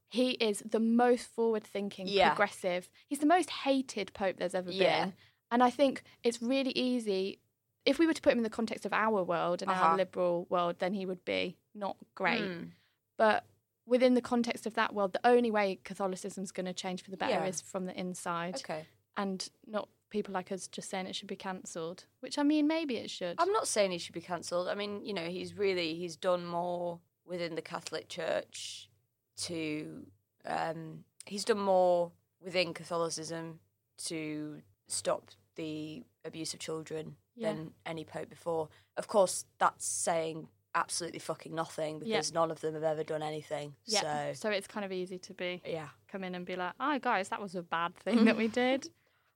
he 0.10 0.32
is 0.32 0.64
the 0.66 0.80
most 0.80 1.28
forward-thinking, 1.28 2.08
Yeah. 2.08 2.30
progressive. 2.30 2.90
He's 3.08 3.20
the 3.20 3.26
most 3.28 3.52
hated 3.52 4.12
pope 4.16 4.38
there's 4.38 4.56
ever 4.56 4.72
Yeah. 4.72 5.06
been, 5.06 5.14
and 5.52 5.62
I 5.62 5.70
think 5.70 6.02
it's 6.24 6.42
really 6.42 6.72
easy. 6.72 7.38
If 7.86 8.00
we 8.00 8.08
were 8.08 8.14
to 8.14 8.22
put 8.22 8.32
him 8.34 8.40
in 8.40 8.44
the 8.44 8.50
context 8.50 8.84
of 8.88 8.94
our 8.94 9.22
world 9.24 9.62
and 9.62 9.70
Uh-huh. 9.70 9.86
our 9.86 9.96
liberal 9.98 10.48
world, 10.50 10.80
then 10.80 10.94
he 10.96 11.06
would 11.06 11.24
be 11.24 11.56
not 11.76 11.98
great. 12.16 12.42
Mm. 12.42 12.72
But 13.16 13.44
within 13.86 14.14
the 14.16 14.22
context 14.22 14.66
of 14.66 14.74
that 14.76 14.94
world, 14.94 15.14
the 15.14 15.26
only 15.28 15.52
way 15.52 15.80
Catholicism's 15.84 16.52
going 16.52 16.66
to 16.66 16.74
change 16.74 17.04
for 17.04 17.12
the 17.12 17.18
better 17.18 17.34
Yeah. 17.34 17.46
is 17.46 17.62
from 17.62 17.86
the 17.86 17.98
inside, 18.00 18.56
Okay. 18.58 18.86
and 19.18 19.50
not 19.68 19.90
people 20.10 20.34
like 20.34 20.52
us 20.52 20.68
just 20.68 20.90
saying 20.90 21.08
it 21.08 21.16
should 21.16 21.28
be 21.28 21.36
cancelled. 21.36 22.06
Which 22.22 22.38
I 22.40 22.44
mean, 22.44 22.68
maybe 22.68 22.98
it 22.98 23.10
should. 23.10 23.36
I'm 23.40 23.52
not 23.52 23.68
saying 23.68 23.92
he 23.92 23.98
should 23.98 24.14
be 24.14 24.22
cancelled. 24.22 24.68
I 24.68 24.76
mean, 24.76 25.04
you 25.06 25.14
know, 25.14 25.26
he's 25.28 25.54
really 25.58 25.96
he's 25.96 26.16
done 26.16 26.46
more 26.46 27.00
within 27.26 27.56
the 27.56 27.62
Catholic 27.62 28.08
Church 28.08 28.90
to 29.38 30.06
um 30.46 31.04
he's 31.26 31.44
done 31.44 31.60
more 31.60 32.12
within 32.42 32.74
Catholicism 32.74 33.60
to 33.98 34.62
stop 34.88 35.32
the 35.56 36.04
abuse 36.24 36.54
of 36.54 36.60
children 36.60 37.16
Yeah. 37.36 37.54
than 37.54 37.74
any 37.86 38.06
pope 38.06 38.30
before. 38.30 38.70
Of 38.98 39.08
course, 39.08 39.46
that's 39.58 39.86
saying 39.86 40.48
absolutely 40.76 41.20
fucking 41.20 41.56
nothing 41.56 42.02
Yeah. 42.04 42.18
because 42.18 42.34
none 42.34 42.52
of 42.52 42.60
them 42.62 42.74
have 42.76 42.84
ever 42.84 43.04
done 43.04 43.24
anything. 43.24 43.76
yeah. 43.86 44.34
So 44.34 44.50
it's 44.50 44.68
kind 44.68 44.86
of 44.86 44.92
easy 44.92 45.18
to 45.20 45.34
be 45.34 45.62
yeah. 45.66 45.88
come 46.12 46.24
in 46.24 46.36
and 46.36 46.46
be 46.46 46.56
like, 46.56 46.74
"Oh, 46.80 47.00
guys, 47.00 47.30
that 47.30 47.42
was 47.42 47.56
a 47.56 47.64
bad 47.64 47.96
thing 47.96 48.26
that 48.26 48.38
we 48.38 48.48
did." 48.64 48.90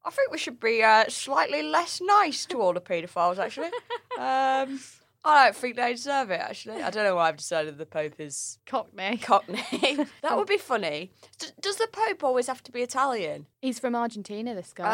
I 0.05 0.11
think 0.11 0.31
we 0.31 0.37
should 0.37 0.59
be 0.59 0.81
uh, 0.83 1.05
slightly 1.09 1.61
less 1.63 1.99
nice 2.01 2.45
to 2.47 2.61
all 2.61 2.73
the 2.73 2.79
paedophiles, 2.81 3.37
actually. 3.37 3.71
um, 4.19 4.79
I 5.25 5.45
don't 5.45 5.55
think 5.55 5.75
they 5.75 5.93
deserve 5.93 6.31
it. 6.31 6.39
Actually, 6.39 6.81
I 6.81 6.89
don't 6.89 7.03
know 7.03 7.15
why 7.15 7.27
I've 7.27 7.35
decided 7.35 7.77
the 7.77 7.85
Pope 7.85 8.19
is 8.19 8.57
Cockney. 8.65 9.17
Cockney. 9.21 9.61
that 10.21 10.37
would 10.37 10.47
be 10.47 10.57
funny. 10.57 11.11
D- 11.37 11.47
does 11.59 11.75
the 11.75 11.89
Pope 11.91 12.23
always 12.23 12.47
have 12.47 12.63
to 12.63 12.71
be 12.71 12.81
Italian? 12.81 13.45
He's 13.61 13.79
from 13.79 13.95
Argentina, 13.95 14.55
this 14.55 14.71
guy. 14.71 14.85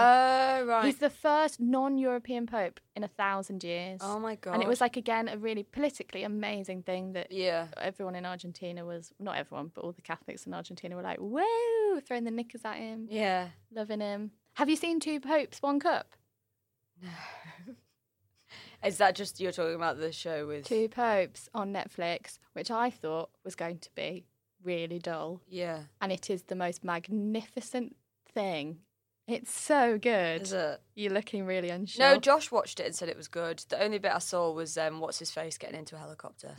Oh 0.61 0.65
right. 0.65 0.85
He's 0.85 0.97
the 0.97 1.11
first 1.11 1.59
non 1.59 1.99
European 1.99 2.47
Pope 2.47 2.79
in 2.95 3.03
a 3.03 3.07
thousand 3.07 3.63
years. 3.63 4.01
oh 4.03 4.19
my 4.19 4.35
god. 4.35 4.55
And 4.55 4.63
it 4.63 4.67
was 4.67 4.81
like, 4.81 4.97
again, 4.97 5.27
a 5.27 5.37
really 5.37 5.61
politically 5.63 6.23
amazing 6.23 6.81
thing 6.81 7.13
that 7.13 7.31
yeah. 7.31 7.67
everyone 7.77 8.15
in 8.15 8.25
Argentina 8.25 8.83
was, 8.83 9.13
not 9.19 9.37
everyone, 9.37 9.71
but 9.75 9.83
all 9.83 9.91
the 9.91 10.01
Catholics 10.01 10.47
in 10.47 10.55
Argentina 10.55 10.95
were 10.95 11.03
like, 11.03 11.19
whoa, 11.19 11.99
throwing 12.01 12.23
the 12.23 12.31
knickers 12.31 12.61
at 12.65 12.77
him, 12.77 13.07
Yeah. 13.11 13.49
loving 13.71 13.99
him. 14.01 14.31
Have 14.53 14.69
you 14.69 14.75
seen 14.75 14.99
Two 14.99 15.19
Popes, 15.19 15.61
One 15.61 15.79
Cup? 15.79 16.15
Is 18.85 18.97
that 18.97 19.15
just 19.15 19.39
you're 19.39 19.51
talking 19.51 19.75
about 19.75 19.99
the 19.99 20.11
show 20.11 20.45
with? 20.47 20.65
Two 20.65 20.87
Popes 20.89 21.49
on 21.53 21.73
Netflix, 21.73 22.37
which 22.53 22.69
I 22.71 22.89
thought 22.89 23.29
was 23.43 23.55
going 23.55 23.79
to 23.79 23.89
be 23.95 24.25
really 24.63 24.99
dull. 24.99 25.41
Yeah. 25.47 25.79
And 26.01 26.11
it 26.11 26.29
is 26.29 26.43
the 26.43 26.55
most 26.55 26.83
magnificent 26.83 27.95
thing. 28.33 28.79
It's 29.27 29.51
so 29.51 29.97
good. 29.97 30.43
Is 30.43 30.53
it? 30.53 30.81
You're 30.93 31.13
looking 31.13 31.45
really 31.45 31.69
unsure. 31.71 32.05
No, 32.13 32.19
Josh 32.19 32.51
watched 32.51 32.79
it 32.79 32.85
and 32.85 32.95
said 32.95 33.09
it 33.09 33.17
was 33.17 33.27
good. 33.27 33.63
The 33.69 33.81
only 33.81 33.97
bit 33.97 34.11
I 34.13 34.19
saw 34.19 34.51
was 34.51 34.77
um, 34.77 34.99
what's 34.99 35.17
his 35.17 35.31
face 35.31 35.57
getting 35.57 35.79
into 35.79 35.95
a 35.95 35.99
helicopter. 35.99 36.55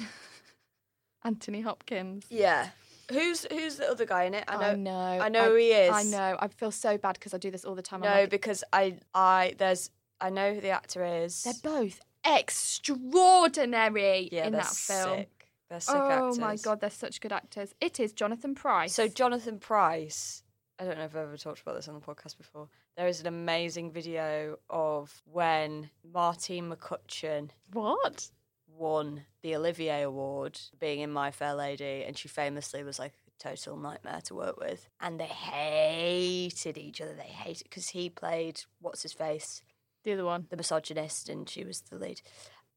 Anthony 1.24 1.60
Hopkins. 1.60 2.26
yeah. 2.28 2.68
Who's 3.08 3.46
who's 3.52 3.76
the 3.76 3.88
other 3.88 4.04
guy 4.04 4.24
in 4.24 4.34
it? 4.34 4.42
I 4.48 4.56
know. 4.56 4.66
I 4.66 4.74
know. 4.74 5.24
I 5.24 5.28
know 5.28 5.50
who 5.50 5.54
he 5.54 5.68
is. 5.68 5.92
I 5.92 6.02
know. 6.02 6.36
I 6.40 6.48
feel 6.48 6.72
so 6.72 6.98
bad 6.98 7.12
because 7.14 7.32
I 7.34 7.38
do 7.38 7.52
this 7.52 7.64
all 7.64 7.76
the 7.76 7.82
time. 7.82 8.00
No, 8.00 8.08
like, 8.08 8.30
because 8.30 8.64
I 8.72 8.98
I 9.14 9.54
there's 9.58 9.90
I 10.20 10.30
know 10.30 10.54
who 10.54 10.60
the 10.60 10.70
actor 10.70 11.04
is. 11.04 11.44
they're 11.44 11.54
both 11.62 12.00
extraordinary 12.26 14.28
yeah, 14.32 14.46
in 14.46 14.52
that 14.52 14.66
film. 14.66 15.18
sick. 15.18 15.30
They're 15.68 15.80
sick 15.80 15.96
oh 15.96 16.08
actors. 16.08 16.38
my 16.38 16.56
god, 16.56 16.80
they're 16.80 16.90
such 16.90 17.20
good 17.20 17.32
actors. 17.32 17.74
It 17.80 17.98
is 17.98 18.12
Jonathan 18.12 18.54
Pryce. 18.54 18.94
So 18.94 19.08
Jonathan 19.08 19.58
Pryce, 19.58 20.44
I 20.78 20.84
don't 20.84 20.98
know 20.98 21.04
if 21.04 21.16
I've 21.16 21.22
ever 21.22 21.36
talked 21.36 21.60
about 21.60 21.74
this 21.74 21.88
on 21.88 21.94
the 21.94 22.00
podcast 22.00 22.38
before. 22.38 22.68
There 22.96 23.08
is 23.08 23.20
an 23.20 23.26
amazing 23.26 23.90
video 23.90 24.58
of 24.70 25.22
when 25.24 25.90
Martine 26.04 26.70
McCutcheon 26.70 27.50
what? 27.72 28.30
won 28.78 29.22
the 29.42 29.56
Olivier 29.56 30.02
Award 30.02 30.58
being 30.78 31.00
in 31.00 31.10
My 31.10 31.30
Fair 31.30 31.54
Lady, 31.54 32.04
and 32.06 32.16
she 32.16 32.28
famously 32.28 32.84
was 32.84 32.98
like 32.98 33.12
a 33.12 33.42
total 33.42 33.76
nightmare 33.76 34.20
to 34.24 34.34
work 34.34 34.58
with. 34.58 34.88
And 35.00 35.18
they 35.18 35.24
hated 35.24 36.78
each 36.78 37.00
other. 37.00 37.14
They 37.14 37.24
hated 37.24 37.64
because 37.64 37.88
he 37.88 38.08
played 38.08 38.60
what's 38.80 39.02
his 39.02 39.12
face, 39.12 39.62
The 40.06 40.12
other 40.12 40.24
one. 40.24 40.46
the 40.50 40.56
misogynist, 40.56 41.28
and 41.28 41.48
she 41.48 41.64
was 41.64 41.80
the 41.80 41.96
lead. 41.96 42.20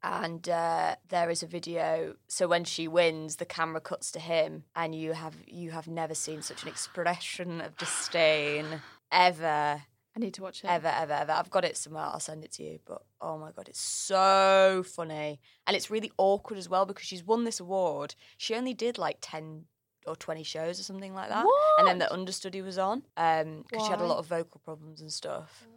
And 0.02 0.50
uh, 0.50 0.96
there 1.10 1.30
is 1.30 1.44
a 1.44 1.48
video. 1.48 2.16
So 2.28 2.48
when 2.48 2.64
she 2.64 2.88
wins, 2.88 3.36
the 3.36 3.46
camera 3.46 3.82
cuts 3.82 4.12
to 4.14 4.20
him, 4.20 4.64
and 4.76 4.96
you 4.96 5.14
have 5.14 5.36
you 5.46 5.70
have 5.70 5.88
never 5.88 6.16
seen 6.16 6.42
such 6.42 6.64
an 6.64 6.70
expression 6.70 7.62
of 7.62 7.78
disdain 7.78 8.82
ever 9.12 9.84
I 10.16 10.20
need 10.20 10.34
to 10.34 10.42
watch 10.42 10.64
it. 10.64 10.68
ever, 10.68 10.88
ever, 10.88 11.14
ever. 11.14 11.32
I've 11.34 11.52
got 11.52 11.66
it 11.66 11.78
somewhere. 11.78 12.06
I'll 12.06 12.20
send 12.20 12.44
it 12.44 12.52
to 12.54 12.64
you. 12.64 12.80
But 12.84 13.04
oh 13.22 13.38
my 13.38 13.52
god, 13.52 13.68
it's 13.70 13.80
so 13.80 14.84
funny, 14.88 15.40
and 15.68 15.76
it's 15.76 15.92
really 15.92 16.12
awkward 16.18 16.58
as 16.58 16.68
well 16.68 16.88
because 16.88 17.06
she's 17.06 17.24
won 17.24 17.44
this 17.44 17.60
award. 17.60 18.16
She 18.38 18.56
only 18.56 18.74
did 18.74 18.98
like 18.98 19.18
ten 19.22 19.66
or 20.08 20.16
twenty 20.16 20.44
shows 20.44 20.80
or 20.80 20.84
something 20.84 21.14
like 21.14 21.30
that, 21.30 21.46
and 21.78 21.88
then 21.88 22.00
the 22.00 22.12
understudy 22.12 22.64
was 22.64 22.80
on 22.80 23.04
because 23.16 23.86
she 23.86 23.92
had 23.92 24.02
a 24.02 24.08
lot 24.08 24.18
of 24.18 24.26
vocal 24.26 24.62
problems 24.66 25.00
and 25.02 25.12
stuff. 25.14 25.68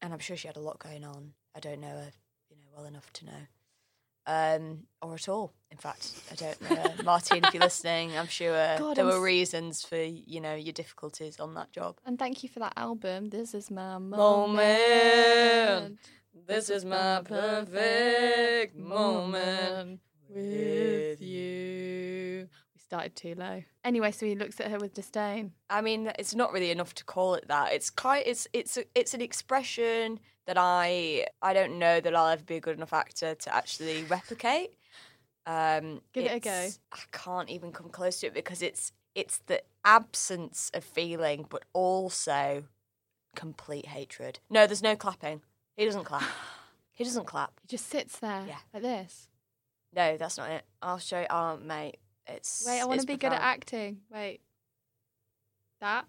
And 0.00 0.12
I'm 0.12 0.18
sure 0.18 0.36
she 0.36 0.46
had 0.46 0.56
a 0.56 0.60
lot 0.60 0.78
going 0.78 1.04
on. 1.04 1.32
I 1.56 1.60
don't 1.60 1.80
know 1.80 1.88
her, 1.88 2.12
you 2.50 2.56
know, 2.56 2.62
well 2.76 2.86
enough 2.86 3.12
to 3.14 3.26
know. 3.26 3.46
Um, 4.26 4.80
or 5.00 5.14
at 5.14 5.28
all. 5.28 5.54
In 5.70 5.78
fact, 5.78 6.12
I 6.30 6.34
don't 6.34 6.60
know. 6.62 6.76
her. 6.76 6.94
Martine, 7.04 7.44
if 7.44 7.54
you're 7.54 7.62
listening, 7.62 8.16
I'm 8.16 8.26
sure 8.26 8.76
God, 8.78 8.96
there 8.96 9.06
I'm 9.06 9.10
were 9.10 9.22
reasons 9.22 9.82
for 9.84 9.96
you 10.00 10.40
know 10.40 10.54
your 10.54 10.72
difficulties 10.74 11.40
on 11.40 11.54
that 11.54 11.72
job. 11.72 11.96
And 12.04 12.18
thank 12.18 12.42
you 12.42 12.48
for 12.48 12.58
that 12.60 12.74
album. 12.76 13.30
This 13.30 13.54
is 13.54 13.70
my 13.70 13.98
Moment. 13.98 14.56
moment. 14.58 15.98
This 16.46 16.68
is 16.70 16.84
my 16.84 17.22
perfect 17.24 18.76
moment 18.76 20.00
with 20.28 21.20
you. 21.22 22.48
Started 22.88 23.14
too 23.16 23.34
low. 23.36 23.62
Anyway, 23.84 24.10
so 24.12 24.24
he 24.24 24.34
looks 24.34 24.58
at 24.60 24.70
her 24.70 24.78
with 24.78 24.94
disdain. 24.94 25.52
I 25.68 25.82
mean, 25.82 26.10
it's 26.18 26.34
not 26.34 26.52
really 26.54 26.70
enough 26.70 26.94
to 26.94 27.04
call 27.04 27.34
it 27.34 27.46
that. 27.48 27.72
It's 27.74 27.90
quite. 27.90 28.26
It's 28.26 28.48
it's 28.54 28.78
a, 28.78 28.84
it's 28.94 29.12
an 29.12 29.20
expression 29.20 30.18
that 30.46 30.56
I 30.58 31.26
I 31.42 31.52
don't 31.52 31.78
know 31.78 32.00
that 32.00 32.16
I'll 32.16 32.28
ever 32.28 32.42
be 32.42 32.56
a 32.56 32.60
good 32.60 32.76
enough 32.78 32.94
actor 32.94 33.34
to 33.34 33.54
actually 33.54 34.04
replicate. 34.04 34.70
Um, 35.46 36.00
Give 36.14 36.24
it 36.24 36.32
a 36.32 36.40
go. 36.40 36.68
I 36.92 36.98
can't 37.12 37.50
even 37.50 37.72
come 37.72 37.90
close 37.90 38.20
to 38.20 38.28
it 38.28 38.34
because 38.34 38.62
it's 38.62 38.92
it's 39.14 39.38
the 39.46 39.62
absence 39.84 40.70
of 40.72 40.82
feeling, 40.82 41.44
but 41.48 41.64
also 41.74 42.64
complete 43.36 43.86
hatred. 43.86 44.38
No, 44.48 44.66
there's 44.66 44.82
no 44.82 44.96
clapping. 44.96 45.42
He 45.76 45.84
doesn't 45.84 46.04
clap. 46.04 46.22
He 46.92 47.04
doesn't 47.04 47.26
clap. 47.26 47.52
He 47.62 47.68
just 47.68 47.86
sits 47.88 48.18
there 48.18 48.44
Yeah. 48.48 48.56
like 48.74 48.82
this. 48.82 49.28
No, 49.94 50.16
that's 50.16 50.36
not 50.36 50.50
it. 50.50 50.64
I'll 50.82 50.98
show 50.98 51.20
you. 51.20 51.26
Oh, 51.30 51.56
mate, 51.56 51.98
it's. 52.28 52.64
Wait, 52.66 52.80
I 52.80 52.84
want 52.84 53.00
to 53.00 53.06
be 53.06 53.16
good 53.16 53.32
at 53.32 53.40
acting. 53.40 53.98
Wait. 54.12 54.40
That? 55.80 56.06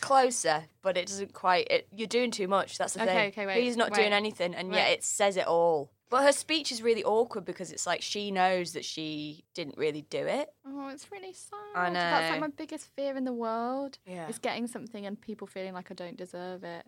Closer, 0.00 0.64
but 0.82 0.96
it 0.96 1.06
doesn't 1.06 1.32
quite. 1.34 1.68
It, 1.70 1.88
you're 1.92 2.06
doing 2.06 2.30
too 2.30 2.48
much. 2.48 2.78
That's 2.78 2.94
the 2.94 3.02
Okay, 3.02 3.12
thing. 3.14 3.28
okay, 3.28 3.46
wait, 3.46 3.62
He's 3.62 3.76
not 3.76 3.92
doing 3.92 4.12
anything, 4.12 4.54
and 4.54 4.72
yet 4.72 4.90
it 4.90 5.04
says 5.04 5.36
it 5.36 5.46
all. 5.46 5.90
But 6.08 6.24
her 6.24 6.32
speech 6.32 6.72
is 6.72 6.82
really 6.82 7.04
awkward 7.04 7.44
because 7.44 7.70
it's 7.70 7.86
like 7.86 8.02
she 8.02 8.30
knows 8.32 8.72
that 8.72 8.84
she 8.84 9.44
didn't 9.54 9.76
really 9.78 10.02
do 10.02 10.26
it. 10.26 10.48
Oh, 10.66 10.88
it's 10.88 11.12
really 11.12 11.32
sad. 11.32 11.58
I 11.76 11.88
know. 11.88 11.94
That's 11.94 12.30
like 12.32 12.40
my 12.40 12.48
biggest 12.48 12.88
fear 12.96 13.16
in 13.16 13.24
the 13.24 13.32
world. 13.32 13.98
Yeah. 14.06 14.28
Is 14.28 14.38
getting 14.40 14.66
something 14.66 15.06
and 15.06 15.20
people 15.20 15.46
feeling 15.46 15.72
like 15.72 15.90
I 15.90 15.94
don't 15.94 16.16
deserve 16.16 16.64
it. 16.64 16.84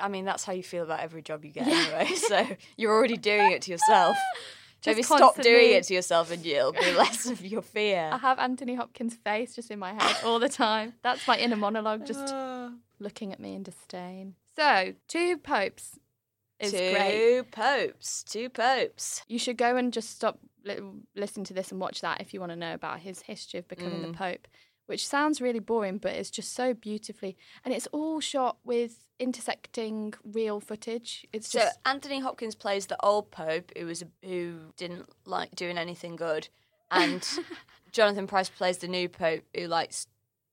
I 0.00 0.08
mean, 0.08 0.24
that's 0.24 0.44
how 0.44 0.54
you 0.54 0.62
feel 0.64 0.82
about 0.82 1.00
every 1.00 1.22
job 1.22 1.44
you 1.44 1.52
get 1.52 1.68
anyway. 1.68 2.08
So 2.16 2.46
you're 2.76 2.92
already 2.92 3.16
doing 3.16 3.52
it 3.52 3.62
to 3.62 3.70
yourself. 3.70 4.16
Just 4.82 4.96
Maybe 4.96 5.02
stop 5.04 5.40
doing 5.40 5.70
it 5.72 5.84
to 5.84 5.94
yourself, 5.94 6.30
and 6.32 6.44
you'll 6.44 6.72
be 6.72 6.92
less 6.96 7.26
of 7.26 7.44
your 7.44 7.62
fear. 7.62 8.10
I 8.12 8.18
have 8.18 8.38
Anthony 8.40 8.74
Hopkins' 8.74 9.14
face 9.14 9.54
just 9.54 9.70
in 9.70 9.78
my 9.78 9.92
head 9.94 10.16
all 10.24 10.38
the 10.40 10.48
time. 10.48 10.94
That's 11.02 11.26
my 11.28 11.38
inner 11.38 11.56
monologue, 11.56 12.04
just 12.04 12.34
looking 12.98 13.32
at 13.32 13.38
me 13.40 13.54
in 13.54 13.62
disdain. 13.62 14.34
So, 14.56 14.94
Two 15.08 15.38
Popes 15.38 15.98
is 16.58 16.72
two 16.72 16.78
great. 16.92 17.42
popes, 17.52 18.22
two 18.24 18.48
popes. 18.48 19.22
You 19.28 19.38
should 19.38 19.56
go 19.56 19.76
and 19.76 19.92
just 19.92 20.10
stop 20.10 20.38
li- 20.64 20.78
listening 21.14 21.44
to 21.46 21.54
this 21.54 21.70
and 21.72 21.80
watch 21.80 22.00
that 22.00 22.20
if 22.20 22.34
you 22.34 22.40
want 22.40 22.50
to 22.52 22.56
know 22.56 22.74
about 22.74 23.00
his 23.00 23.22
history 23.22 23.58
of 23.60 23.68
becoming 23.68 24.00
Mm. 24.00 24.12
the 24.12 24.18
Pope, 24.18 24.48
which 24.86 25.06
sounds 25.06 25.40
really 25.40 25.58
boring, 25.60 25.98
but 25.98 26.12
it's 26.12 26.30
just 26.30 26.52
so 26.54 26.74
beautifully. 26.74 27.36
And 27.64 27.72
it's 27.72 27.86
all 27.92 28.20
shot 28.20 28.58
with 28.64 29.04
intersecting 29.22 30.14
real 30.24 30.60
footage. 30.60 31.26
It's 31.32 31.48
So 31.50 31.60
just. 31.60 31.78
Anthony 31.86 32.20
Hopkins 32.20 32.54
plays 32.54 32.86
the 32.86 32.96
old 33.04 33.30
pope 33.30 33.70
who 33.76 33.86
was 33.86 34.04
who 34.24 34.72
didn't 34.76 35.08
like 35.24 35.54
doing 35.54 35.78
anything 35.78 36.16
good, 36.16 36.48
and 36.90 37.26
Jonathan 37.92 38.26
Pryce 38.26 38.50
plays 38.50 38.78
the 38.78 38.88
new 38.88 39.08
pope 39.08 39.44
who 39.56 39.66
likes 39.66 40.06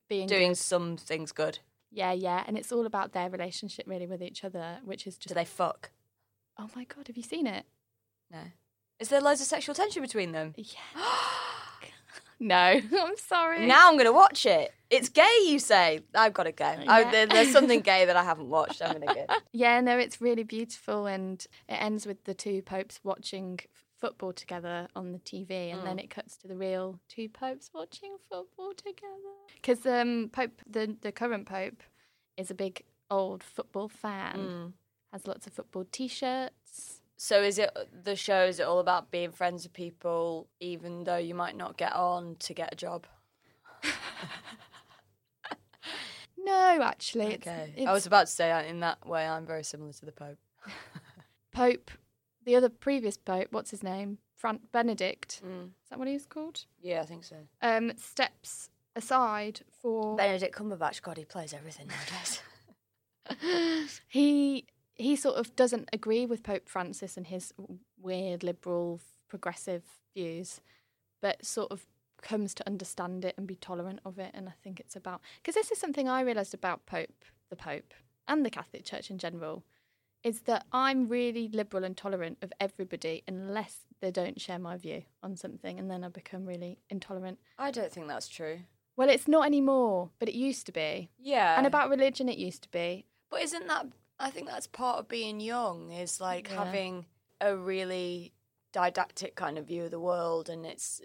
being 0.08 0.28
doing 0.28 0.52
good. 0.52 0.58
some 0.58 0.98
things 0.98 1.32
good. 1.32 1.60
Yeah, 1.92 2.12
yeah. 2.12 2.44
And 2.46 2.58
it's 2.58 2.72
all 2.72 2.86
about 2.86 3.14
their 3.14 3.30
relationship 3.30 3.86
really 3.88 4.08
with 4.08 4.22
each 4.22 4.44
other, 4.44 4.78
which 4.84 5.08
is 5.08 5.18
just. 5.18 5.30
Do 5.30 5.34
they 5.34 5.46
fuck? 5.46 5.92
Oh 6.58 6.70
my 6.76 6.84
God, 6.84 7.08
have 7.08 7.18
you 7.18 7.24
seen 7.24 7.48
it? 7.48 7.66
No. 8.32 8.40
Is 9.00 9.10
there 9.10 9.22
loads 9.22 9.42
of 9.42 9.48
sexual 9.48 9.74
tension 9.74 10.02
between 10.02 10.32
them? 10.34 10.54
Yeah. 10.58 10.76
no, 12.40 12.56
I'm 13.02 13.18
sorry. 13.18 13.66
now 13.66 13.88
I'm 13.88 13.96
going 13.96 14.06
to 14.06 14.14
watch 14.14 14.46
it. 14.46 14.72
It's 14.90 15.10
gay, 15.10 15.30
you 15.46 15.60
say? 15.60 16.02
I've 16.16 16.34
got 16.34 16.44
to 16.44 16.52
go. 16.52 16.66
I, 16.66 17.04
there, 17.12 17.28
there's 17.28 17.52
something 17.52 17.82
gay 17.82 18.06
that 18.06 18.16
I 18.16 18.24
haven't 18.24 18.50
watched. 18.50 18.82
I'm 18.82 18.94
going 18.94 19.08
to 19.08 19.14
go. 19.14 19.26
Yeah, 19.52 19.82
no, 19.82 19.98
it's 19.98 20.22
really 20.22 20.44
beautiful, 20.44 21.06
and 21.06 21.46
it 21.68 21.74
ends 21.74 22.06
with 22.08 22.24
the 22.24 22.34
two 22.34 22.62
popes 22.62 23.00
watching 23.04 23.60
football 24.00 24.32
together 24.34 24.88
on 24.96 25.12
the 25.12 25.20
TV, 25.20 25.74
and 25.74 25.86
then 25.86 26.00
it 26.00 26.10
cuts 26.10 26.38
to 26.38 26.48
the 26.48 26.56
real 26.56 27.00
two 27.10 27.28
popes 27.30 27.70
watching 27.74 28.16
football 28.32 28.74
together. 28.76 29.36
Because 29.56 29.86
um, 29.86 30.30
Pope, 30.32 30.62
the 30.68 30.96
the 31.02 31.12
current 31.12 31.46
pope, 31.46 31.84
is 32.38 32.50
a 32.50 32.56
big 32.56 32.84
old 33.12 33.44
football 33.44 33.90
fan. 33.90 34.38
Mm. 34.38 34.74
Has 35.12 35.28
lots 35.28 35.48
of 35.48 35.54
football 35.54 35.86
T-shirts. 35.92 36.99
So 37.22 37.42
is 37.44 37.60
it 37.60 37.70
the 38.06 38.16
show? 38.16 38.46
Is 38.46 38.62
it 38.62 38.64
all 38.64 38.80
about 38.80 39.12
being 39.12 39.32
friends 39.34 39.64
with 39.64 39.74
people, 39.74 40.48
even 40.62 41.04
though 41.04 41.18
you 41.18 41.36
might 41.36 41.58
not 41.58 41.76
get 41.76 41.92
on 41.94 42.38
to 42.40 42.54
get 42.54 42.72
a 42.72 42.76
job? 42.78 43.06
No, 46.42 46.80
actually, 46.82 47.34
it's, 47.34 47.46
Okay. 47.46 47.74
it's 47.76 47.86
I 47.86 47.92
was 47.92 48.06
about 48.06 48.28
to 48.28 48.32
say 48.32 48.50
uh, 48.50 48.64
in 48.64 48.80
that 48.80 49.06
way 49.06 49.28
I'm 49.28 49.46
very 49.46 49.64
similar 49.64 49.92
to 49.92 50.06
the 50.06 50.14
Pope. 50.14 50.38
Pope. 51.52 51.92
The 52.46 52.56
other 52.56 52.70
previous 52.70 53.18
pope, 53.18 53.50
what's 53.52 53.70
his 53.72 53.84
name? 53.84 54.20
Fran- 54.36 54.62
Benedict. 54.72 55.42
Mm. 55.46 55.66
Is 55.66 55.90
that 55.90 56.00
what 56.00 56.08
he's 56.08 56.26
called? 56.26 56.66
Yeah, 56.82 57.02
I 57.02 57.06
think 57.06 57.26
so. 57.26 57.36
Um, 57.62 57.92
steps 57.98 58.70
aside 58.96 59.60
for 59.82 60.16
Benedict 60.16 60.56
Cumberbatch, 60.56 61.02
God, 61.02 61.18
he 61.18 61.26
plays 61.26 61.54
everything 61.54 61.90
nowadays. 63.28 64.00
he 64.08 64.66
he 65.00 65.16
sort 65.16 65.38
of 65.38 65.56
doesn't 65.56 65.90
agree 65.94 66.26
with 66.26 66.44
Pope 66.44 66.68
Francis 66.68 67.18
and 67.18 67.28
his 67.28 67.54
weird 68.00 68.44
liberal 68.44 69.00
progressive 69.28 69.84
views, 70.16 70.62
but 71.22 71.46
sort 71.46 71.72
of 71.72 71.86
comes 72.22 72.54
to 72.54 72.68
understand 72.68 73.24
it 73.24 73.34
and 73.38 73.48
be 73.48 73.56
tolerant 73.56 74.00
of 74.04 74.20
it. 74.20 74.32
And 74.34 74.50
I 74.50 74.54
think 74.64 74.80
it's 74.80 74.96
about 74.96 75.22
because 75.42 75.56
this 75.56 75.72
is 75.72 75.80
something 75.80 76.10
I 76.10 76.22
realised 76.22 76.54
about 76.54 76.86
Pope, 76.86 77.24
the 77.50 77.56
Pope, 77.56 77.94
and 78.28 78.46
the 78.46 78.50
Catholic 78.50 78.84
Church 78.84 79.10
in 79.10 79.18
general, 79.18 79.64
is 80.24 80.42
that 80.42 80.66
I'm 80.74 81.08
really 81.08 81.48
liberal 81.48 81.84
and 81.86 81.96
tolerant 81.96 82.38
of 82.42 82.52
everybody 82.60 83.24
unless 83.28 83.78
they 84.02 84.12
don't 84.12 84.40
share 84.40 84.60
my 84.60 84.78
view 84.78 85.04
on 85.24 85.36
something, 85.36 85.80
and 85.80 85.90
then 85.90 86.04
I 86.04 86.10
become 86.10 86.46
really 86.46 86.78
intolerant. 86.90 87.40
I 87.58 87.72
don't 87.72 87.92
think 87.92 88.08
that's 88.08 88.28
true. 88.28 88.60
Well, 88.98 89.10
it's 89.10 89.30
not 89.30 89.46
anymore, 89.46 90.10
but 90.20 90.28
it 90.28 90.36
used 90.36 90.66
to 90.66 90.74
be. 90.74 91.10
Yeah. 91.18 91.58
And 91.58 91.66
about 91.66 91.90
religion, 91.90 92.28
it 92.28 92.38
used 92.38 92.64
to 92.64 92.70
be. 92.70 93.06
But 93.30 93.42
isn't 93.44 93.68
that? 93.68 93.86
I 94.20 94.30
think 94.32 94.48
that's 94.48 94.68
part 94.68 95.00
of 95.00 95.08
being 95.08 95.40
young. 95.40 95.92
Is 95.92 96.20
like 96.20 96.50
Yeah. 96.50 96.66
having 96.66 97.06
a 97.42 97.56
really 97.56 98.34
didactic 98.72 99.36
kind 99.36 99.58
of 99.58 99.66
view 99.68 99.86
of 99.86 99.92
the 99.92 100.00
world, 100.00 100.50
and 100.50 100.66
it's 100.66 101.02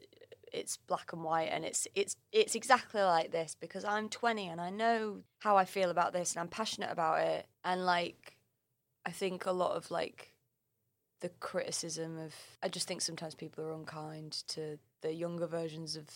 it's 0.53 0.77
black 0.77 1.13
and 1.13 1.25
white, 1.25 1.49
and 1.51 1.65
it's 1.65 1.87
it's 1.95 2.17
it's 2.33 2.55
exactly 2.55 3.03
like 3.03 3.31
this 3.33 3.57
because 3.59 3.85
I'm 3.85 4.09
20 4.09 4.49
and 4.49 4.61
I 4.61 4.71
know 4.71 5.23
how 5.41 5.57
I 5.57 5.65
feel 5.65 5.91
about 5.91 6.13
this, 6.13 6.33
and 6.33 6.41
I'm 6.41 6.49
passionate 6.49 6.91
about 6.91 7.21
it, 7.21 7.47
and 7.65 7.85
like 7.87 8.37
I 9.07 9.11
think 9.11 9.47
a 9.47 9.53
lot 9.53 9.73
of 9.77 9.91
like 9.91 10.33
the 11.21 11.29
criticism 11.41 12.19
of 12.19 12.35
I 12.63 12.69
just 12.69 12.87
think 12.87 13.01
sometimes 13.01 13.35
people 13.35 13.65
are 13.65 13.73
unkind 13.73 14.33
to 14.49 14.79
the 15.01 15.13
younger 15.13 15.47
versions 15.47 15.97
of 15.97 16.07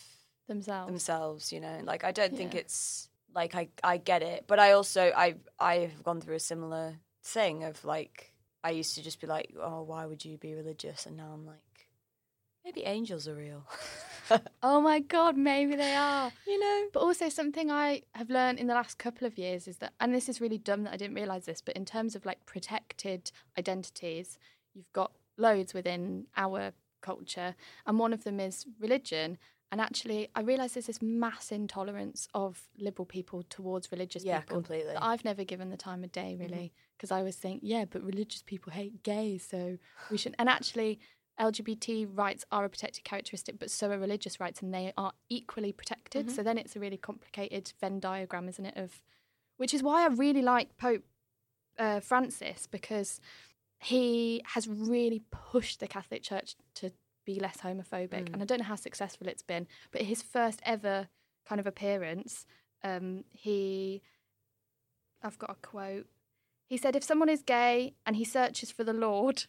Themselves. 0.49 0.87
themselves 0.89 1.53
you 1.53 1.61
know 1.61 1.81
like 1.85 2.05
i 2.05 2.11
don't 2.11 2.35
think 2.35 2.55
it's 2.55 3.11
like 3.35 3.55
i 3.55 3.69
i 3.83 3.97
get 3.97 4.23
it 4.23 4.45
but 4.47 4.59
i 4.59 4.73
also 4.73 5.13
i 5.17 5.35
i've 5.61 6.03
gone 6.03 6.21
through 6.21 6.37
a 6.37 6.41
similar 6.41 6.95
thing 7.23 7.65
of 7.65 7.85
like 7.85 8.33
i 8.65 8.71
used 8.71 8.95
to 8.95 9.03
just 9.03 9.21
be 9.21 9.27
like 9.27 9.53
oh 9.61 9.83
why 9.83 10.07
would 10.07 10.25
you 10.25 10.39
be 10.39 10.55
religious 10.55 11.07
and 11.07 11.17
now 11.17 11.31
i'm 11.33 11.47
like 11.47 11.89
maybe 12.65 12.83
angels 12.85 13.29
are 13.29 13.35
real 13.35 13.65
Oh 14.63 14.81
my 14.81 15.01
God, 15.01 15.37
maybe 15.37 15.75
they 15.75 15.95
are. 15.95 16.31
you 16.47 16.59
know 16.61 16.89
But 16.93 17.01
also, 17.01 17.29
something 17.29 17.71
I 17.71 18.03
have 18.15 18.29
learned 18.29 18.59
in 18.59 18.67
the 18.67 18.75
last 18.75 18.99
couple 18.99 19.27
of 19.27 19.39
years 19.39 19.67
is 19.67 19.79
that, 19.79 19.95
and 20.01 20.15
this 20.15 20.29
is 20.29 20.41
really 20.41 20.59
dumb 20.59 20.83
that 20.85 20.93
I 20.93 20.97
didn't 20.97 21.15
realize 21.15 21.47
this, 21.47 21.63
but 21.63 21.77
in 21.77 21.85
terms 21.85 22.15
of 22.15 22.27
like 22.27 22.45
protected 22.45 23.31
identities, 23.59 24.39
you've 24.75 24.93
got 24.93 25.13
loads 25.39 25.73
within 25.73 26.27
our 26.37 26.73
culture, 27.01 27.55
and 27.87 27.99
one 27.99 28.13
of 28.13 28.25
them 28.25 28.41
is 28.41 28.67
religion. 28.79 29.39
And 29.71 29.81
actually, 29.81 30.29
I 30.35 30.41
realise 30.41 30.73
there's 30.73 30.87
this 30.87 31.03
mass 31.03 31.53
intolerance 31.53 32.27
of 32.33 32.69
liberal 32.79 33.05
people 33.05 33.43
towards 33.51 33.93
religious 33.93 34.25
yeah 34.25 34.41
people 34.41 34.57
completely 34.57 34.95
I've 34.97 35.25
never 35.25 35.45
given 35.45 35.69
the 35.71 35.77
time 35.77 36.05
of 36.05 36.13
day, 36.13 36.37
really, 36.39 36.73
because 36.97 37.11
I 37.11 37.19
always 37.19 37.37
think, 37.37 37.61
yeah, 37.63 37.85
but 37.85 38.03
religious 38.03 38.43
people 38.43 38.73
hate 38.73 39.03
gays, 39.03 39.47
so 39.49 39.77
we 40.11 40.17
should. 40.17 40.35
And 40.39 40.49
actually, 40.49 41.01
LGBT 41.39 42.09
rights 42.17 42.45
are 42.51 42.65
a 42.65 42.69
protected 42.69 43.05
characteristic, 43.05 43.59
but 43.59 43.71
so 43.71 43.91
are 43.91 43.99
religious 43.99 44.41
rights, 44.41 44.63
and 44.63 44.73
they 44.73 44.93
are 44.97 45.13
equally 45.29 45.73
protected. 45.73 46.31
So 46.31 46.43
then 46.43 46.57
it's 46.59 46.75
a 46.75 46.81
really 46.81 46.97
complicated 46.97 47.73
Venn 47.81 48.01
diagram, 48.01 48.49
isn't 48.49 48.65
it? 48.65 48.77
Of 48.77 49.03
which 49.59 49.75
is 49.75 49.83
why 49.83 50.05
I 50.05 50.09
really 50.09 50.43
like 50.43 50.77
Pope 50.79 51.03
uh, 51.79 52.01
Francis 52.01 52.67
because 52.67 53.21
he 53.81 54.43
has 54.47 54.67
really 54.67 55.23
pushed 55.31 55.79
the 55.81 55.87
Catholic 55.87 56.23
Church 56.23 56.57
to 56.77 56.91
be 57.29 57.39
less 57.39 57.59
homophobic, 57.59 58.33
and 58.33 58.41
I 58.43 58.47
don't 58.47 58.61
know 58.61 58.65
how 58.65 58.75
successful 58.75 59.29
it's 59.29 59.43
been, 59.43 59.67
but 59.93 60.01
his 60.03 60.23
first 60.23 60.61
ever 60.65 61.09
kind 61.47 61.61
of 61.61 61.67
appearance, 61.67 62.47
um, 62.83 63.25
he, 63.31 64.01
I've 65.23 65.39
got 65.39 65.51
a 65.51 65.55
quote. 65.57 66.07
He 66.67 66.79
said, 66.79 66.97
"If 66.97 67.05
someone 67.05 67.29
is 67.29 67.43
gay 67.43 67.95
and 68.07 68.17
he 68.17 68.25
searches 68.25 68.71
for 68.71 68.83
the 68.85 68.95
Lord." 68.95 69.45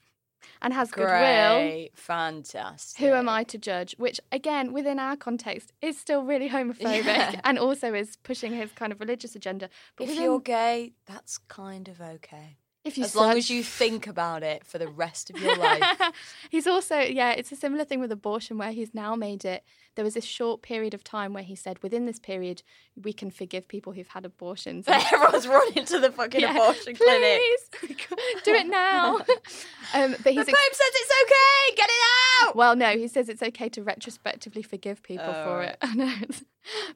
And 0.62 0.74
has 0.74 0.90
goodwill. 0.90 1.10
great 1.10 1.90
fantastic 1.96 2.98
Who 3.06 3.12
am 3.12 3.28
I 3.28 3.44
to 3.44 3.58
judge? 3.58 3.94
Which, 3.98 4.22
again, 4.32 4.72
within 4.72 4.98
our 4.98 5.18
context, 5.18 5.74
is 5.82 6.00
still 6.00 6.24
really 6.24 6.48
homophobic 6.50 7.04
Yeah. 7.04 7.42
and 7.44 7.60
also 7.60 7.94
is 7.94 8.16
pushing 8.24 8.54
his 8.54 8.72
kind 8.72 8.94
of 8.94 9.02
religious 9.02 9.36
agenda. 9.36 9.70
But 9.98 10.06
if 10.06 10.10
within- 10.12 10.24
you're 10.24 10.40
gay 10.40 10.94
that's 11.06 11.40
kind 11.40 11.90
of 11.90 12.00
okay 12.00 12.56
if 12.86 12.98
you 12.98 13.04
as 13.04 13.16
long 13.18 13.38
as 13.38 13.50
you 13.50 13.62
think 13.64 14.08
about 14.08 14.42
it 14.44 14.66
for 14.66 14.78
the 14.78 14.88
rest 14.88 15.30
of 15.30 15.38
your 15.42 15.58
life 15.58 15.84
he's 16.50 16.68
also, 16.68 17.00
yeah, 17.00 17.32
it's 17.32 17.52
a 17.52 17.56
similar 17.56 17.86
thing 17.86 18.00
with 18.02 18.12
abortion 18.12 18.58
where 18.58 18.72
he's 18.72 18.94
now 18.94 19.16
made 19.16 19.46
it. 19.46 19.64
There 19.96 20.04
was 20.06 20.14
this 20.14 20.26
short 20.26 20.62
period 20.62 20.94
of 20.94 21.04
time 21.04 21.34
where 21.34 21.44
he 21.44 21.56
said, 21.56 21.82
within 21.84 22.06
this 22.06 22.20
period, 22.20 22.64
we 23.02 23.14
can 23.14 23.32
forgive 23.32 23.68
people 23.68 23.94
who've 23.94 24.08
had 24.08 24.26
abortions. 24.26 24.86
And- 24.90 25.04
everyone's 25.12 25.48
running 25.48 25.86
to 25.86 26.00
the 26.00 26.12
fucking 26.12 26.42
Yeah, 26.42 26.52
abortion 26.52 26.96
clinic 26.96 27.42
Please, 27.80 27.98
do 28.44 28.54
it 28.54 28.68
now. 28.68 29.16
um, 29.94 30.12
but 30.12 30.24
the 30.24 30.32
he's 30.32 30.46
Pope 30.46 30.74
says 30.74 30.92
it's 30.94 31.12
okay. 31.24 31.76
Get 31.76 31.90
it 31.90 32.48
out. 32.48 32.56
Well, 32.56 32.76
no, 32.76 32.90
he 32.98 33.08
says 33.08 33.30
it's 33.30 33.44
okay 33.44 33.70
to 33.70 33.84
retrospectively 33.84 34.62
forgive 34.64 35.04
people 35.04 35.26
Oh, 35.30 35.44
for 35.44 35.62
it. 35.64 35.78
I 35.82 35.94
know. 35.94 36.14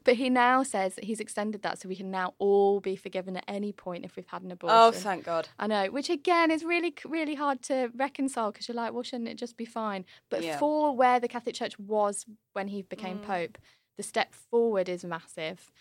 But 0.04 0.16
he 0.16 0.30
now 0.30 0.62
says 0.64 0.96
that 0.96 1.06
he's 1.06 1.20
extended 1.20 1.64
that 1.64 1.80
so 1.80 1.90
we 1.90 1.96
can 1.96 2.12
now 2.12 2.34
all 2.38 2.80
be 2.80 2.96
forgiven 2.96 3.38
at 3.38 3.46
any 3.48 3.72
point 3.72 4.06
if 4.06 4.16
we've 4.16 4.28
had 4.28 4.44
an 4.44 4.52
abortion. 4.52 4.78
Oh, 4.78 4.92
thank 4.92 5.24
God. 5.26 5.48
I 5.58 5.68
know, 5.68 5.86
which 5.88 6.10
again 6.10 6.52
is 6.52 6.64
really, 6.64 6.94
really 7.06 7.36
hard 7.36 7.62
to 7.64 7.90
reconcile 7.96 8.52
because 8.52 8.68
you're 8.68 8.76
like, 8.76 8.94
well, 8.94 9.04
shouldn't 9.04 9.30
it 9.30 9.36
just 9.44 9.58
be 9.58 9.66
fine? 9.66 10.06
But 10.30 10.42
Yeah. 10.44 10.58
for 10.60 10.96
where 10.96 11.20
the 11.20 11.28
Catholic 11.28 11.56
Church 11.56 11.78
was 11.80 12.26
when 12.54 12.68
he 12.70 12.82
became 12.82 13.18
Mm. 13.20 13.24
Pope, 13.34 13.58
the 13.98 14.04
step 14.04 14.34
forward 14.34 14.88
is 14.90 15.04
massive. 15.04 15.72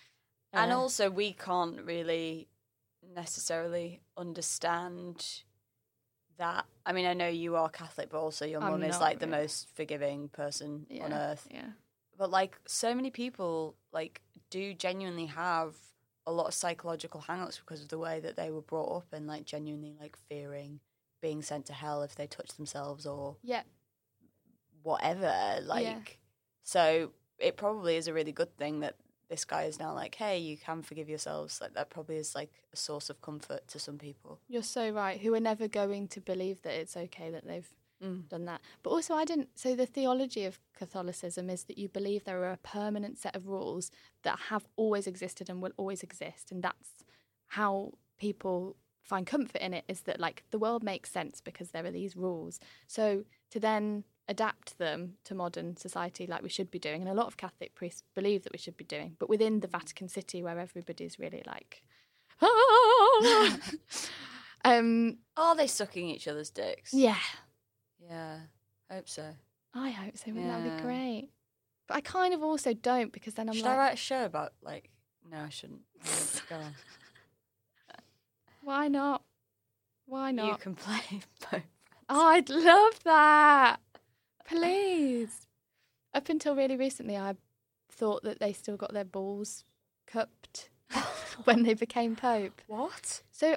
And 0.52 0.70
Uh, 0.72 0.78
also, 0.80 1.04
we 1.10 1.32
can't 1.32 1.80
really 1.92 2.48
necessarily 3.02 3.88
understand 4.16 5.44
that. 6.36 6.66
I 6.84 6.92
mean, 6.92 7.06
I 7.06 7.14
know 7.14 7.28
you 7.28 7.56
are 7.56 7.68
Catholic, 7.70 8.10
but 8.10 8.20
also 8.20 8.44
your 8.44 8.60
mum 8.60 8.82
is 8.82 9.00
like 9.00 9.18
the 9.18 9.26
most 9.26 9.68
forgiving 9.70 10.28
person 10.28 10.86
on 11.00 11.12
earth. 11.12 11.46
Yeah. 11.50 11.72
But 12.16 12.30
like, 12.30 12.58
so 12.66 12.94
many 12.94 13.10
people 13.10 13.76
like 13.92 14.20
do 14.50 14.74
genuinely 14.74 15.26
have 15.26 15.76
a 16.26 16.32
lot 16.32 16.46
of 16.46 16.54
psychological 16.54 17.20
hang-ups 17.20 17.58
because 17.58 17.82
of 17.82 17.88
the 17.88 17.98
way 17.98 18.20
that 18.20 18.36
they 18.36 18.50
were 18.50 18.62
brought 18.62 18.96
up 18.96 19.12
and 19.12 19.26
like 19.26 19.44
genuinely 19.44 19.94
like 19.98 20.16
fearing 20.28 20.80
being 21.22 21.40
sent 21.40 21.64
to 21.66 21.72
hell 21.72 22.02
if 22.02 22.14
they 22.14 22.26
touch 22.26 22.50
themselves 22.56 23.06
or 23.06 23.36
Yeah. 23.42 23.62
whatever. 24.82 25.60
Like, 25.62 26.18
so 26.62 27.12
it 27.38 27.56
probably 27.56 27.96
is 27.96 28.08
a 28.08 28.12
really 28.12 28.32
good 28.32 28.54
thing 28.58 28.80
that 28.80 28.96
this 29.28 29.44
guy 29.46 29.64
is 29.64 29.78
now 29.78 29.94
like, 29.94 30.14
hey, 30.16 30.36
you 30.38 30.58
can 30.58 30.82
forgive 30.82 31.08
yourselves. 31.08 31.60
Like, 31.60 31.72
that 31.74 31.88
probably 31.88 32.16
is 32.16 32.34
like 32.34 32.50
a 32.72 32.76
source 32.76 33.08
of 33.08 33.22
comfort 33.22 33.66
to 33.68 33.78
some 33.78 33.96
people. 33.96 34.40
You're 34.48 34.62
so 34.62 34.90
right. 34.90 35.18
Who 35.20 35.32
are 35.34 35.40
never 35.40 35.68
going 35.68 36.08
to 36.08 36.20
believe 36.20 36.60
that 36.62 36.74
it's 36.74 36.96
okay 36.96 37.30
that 37.30 37.46
they've 37.46 37.72
Mm. 38.02 38.28
done 38.28 38.46
that. 38.46 38.60
But 38.82 38.90
also, 38.90 39.14
I 39.14 39.24
didn't. 39.24 39.56
So 39.56 39.76
the 39.76 39.86
theology 39.86 40.44
of 40.44 40.58
Catholicism 40.74 41.48
is 41.48 41.62
that 41.64 41.78
you 41.78 41.88
believe 41.88 42.24
there 42.24 42.42
are 42.42 42.50
a 42.50 42.56
permanent 42.56 43.16
set 43.16 43.36
of 43.36 43.46
rules 43.46 43.92
that 44.24 44.40
have 44.50 44.66
always 44.74 45.06
existed 45.06 45.48
and 45.48 45.62
will 45.62 45.70
always 45.76 46.02
exist, 46.02 46.50
and 46.50 46.64
that's 46.64 47.04
how 47.46 47.92
people 48.18 48.76
find 49.02 49.26
comfort 49.26 49.60
in 49.60 49.74
it. 49.74 49.84
Is 49.88 50.02
that 50.02 50.20
like 50.20 50.44
the 50.50 50.58
world 50.58 50.82
makes 50.82 51.10
sense 51.10 51.40
because 51.40 51.70
there 51.70 51.84
are 51.84 51.90
these 51.90 52.16
rules. 52.16 52.60
So 52.86 53.24
to 53.50 53.60
then 53.60 54.04
adapt 54.28 54.78
them 54.78 55.14
to 55.24 55.34
modern 55.34 55.76
society, 55.76 56.26
like 56.26 56.42
we 56.42 56.48
should 56.48 56.70
be 56.70 56.78
doing, 56.78 57.00
and 57.02 57.10
a 57.10 57.14
lot 57.14 57.26
of 57.26 57.36
Catholic 57.36 57.74
priests 57.74 58.04
believe 58.14 58.44
that 58.44 58.52
we 58.52 58.58
should 58.58 58.76
be 58.76 58.84
doing, 58.84 59.16
but 59.18 59.28
within 59.28 59.60
the 59.60 59.68
Vatican 59.68 60.08
City, 60.08 60.42
where 60.42 60.58
everybody's 60.58 61.18
really 61.18 61.42
like. 61.46 61.82
um 64.64 65.18
Are 65.36 65.54
they 65.54 65.66
sucking 65.66 66.08
each 66.08 66.26
other's 66.28 66.50
dicks? 66.50 66.92
yeah 66.92 67.18
Yeah, 68.00 68.38
hope 68.90 69.08
so. 69.08 69.34
I 69.74 69.90
hope 69.90 70.16
so. 70.18 70.32
Wouldn't 70.32 70.48
that 70.48 70.76
be 70.76 70.82
great? 70.82 71.30
But 71.88 71.96
I 71.96 72.00
kind 72.00 72.34
of 72.34 72.42
also 72.42 72.74
don't 72.74 73.12
because 73.12 73.34
then 73.34 73.48
I'm 73.48 73.54
Should 73.54 73.64
like, 73.64 73.74
I 73.74 73.78
write 73.78 73.94
a 73.94 73.96
show 73.96 74.24
about 74.24 74.52
like? 74.62 74.90
No, 75.30 75.38
I 75.38 75.48
shouldn't. 75.48 75.80
Go 76.48 76.56
on. 76.56 76.74
Why 78.62 78.88
not? 78.88 79.22
Why 80.06 80.30
not? 80.30 80.46
You 80.46 80.56
can 80.56 80.74
play 80.74 81.00
both. 81.50 81.62
Oh, 82.08 82.26
I'd 82.28 82.50
love 82.50 83.00
that. 83.04 83.76
Please. 84.46 85.46
Up 86.14 86.28
until 86.28 86.54
really 86.54 86.76
recently, 86.76 87.16
I 87.16 87.36
thought 87.90 88.22
that 88.24 88.38
they 88.40 88.52
still 88.52 88.76
got 88.76 88.92
their 88.92 89.04
balls 89.04 89.64
cupped 90.06 90.68
when 91.44 91.62
they 91.62 91.74
became 91.74 92.16
pope. 92.16 92.60
What? 92.66 93.22
So 93.30 93.56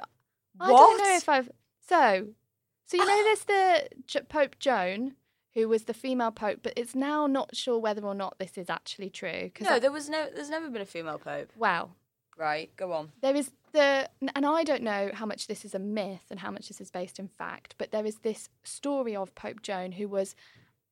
I 0.59 0.67
don't 0.69 0.97
know 0.97 1.15
if 1.17 1.27
I've. 1.27 1.49
So, 1.87 2.27
so 2.85 2.97
you 2.97 3.05
know, 3.05 3.23
there's 3.23 3.43
the 3.43 3.87
J- 4.05 4.21
Pope 4.29 4.57
Joan, 4.59 5.15
who 5.53 5.67
was 5.67 5.83
the 5.83 5.93
female 5.93 6.31
pope, 6.31 6.59
but 6.63 6.73
it's 6.77 6.95
now 6.95 7.27
not 7.27 7.55
sure 7.55 7.77
whether 7.77 8.03
or 8.05 8.15
not 8.15 8.37
this 8.39 8.57
is 8.57 8.69
actually 8.69 9.09
true. 9.09 9.51
No, 9.59 9.79
there 9.79 9.91
was 9.91 10.07
no. 10.09 10.27
There's 10.33 10.49
never 10.49 10.69
been 10.69 10.81
a 10.81 10.85
female 10.85 11.19
pope. 11.19 11.51
well, 11.57 11.95
Right. 12.37 12.69
Go 12.75 12.91
on. 12.93 13.11
there 13.21 13.35
is 13.35 13.51
the 13.75 14.09
and 14.35 14.45
I 14.45 14.63
don't 14.63 14.83
know 14.83 15.11
how 15.13 15.25
much 15.25 15.47
this 15.47 15.63
is 15.65 15.75
a 15.75 15.79
myth 15.79 16.25
and 16.31 16.39
how 16.39 16.51
much 16.51 16.67
this 16.67 16.81
is 16.81 16.89
based 16.89 17.19
in 17.19 17.27
fact, 17.27 17.75
but 17.77 17.91
there 17.91 18.05
is 18.05 18.17
this 18.19 18.49
story 18.63 19.15
of 19.15 19.35
Pope 19.35 19.61
Joan 19.61 19.91
who 19.93 20.07
was 20.07 20.35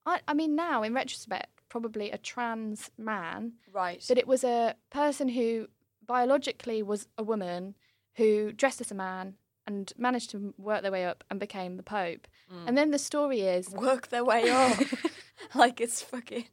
I, 0.06 0.20
I 0.28 0.34
mean 0.34 0.56
now 0.56 0.84
in 0.84 0.94
retrospect 0.94 1.50
probably 1.70 2.12
a 2.12 2.18
trans 2.20 2.92
man, 2.98 3.54
Right. 3.72 4.04
but 4.08 4.18
it 4.18 4.28
was 4.28 4.44
a 4.44 4.76
person 4.92 5.30
who 5.30 5.68
biologically 6.06 6.84
was 6.84 7.08
a 7.18 7.24
woman 7.24 7.76
who 8.16 8.52
dressed 8.52 8.82
as 8.82 8.92
a 8.92 8.96
man 8.96 9.36
and 9.66 9.92
managed 9.98 10.30
to 10.32 10.54
work 10.58 10.82
their 10.82 10.92
way 10.92 11.06
up 11.06 11.24
and 11.30 11.40
became 11.40 11.78
the 11.78 11.84
pope. 11.84 12.28
Mm. 12.54 12.68
And 12.68 12.78
then 12.78 12.92
the 12.92 13.00
story 13.00 13.42
is 13.42 13.70
Work 13.70 14.10
their 14.10 14.24
way 14.26 14.50
up. 14.50 14.78
like 15.56 15.80
it's 15.82 16.02
fucking. 16.02 16.46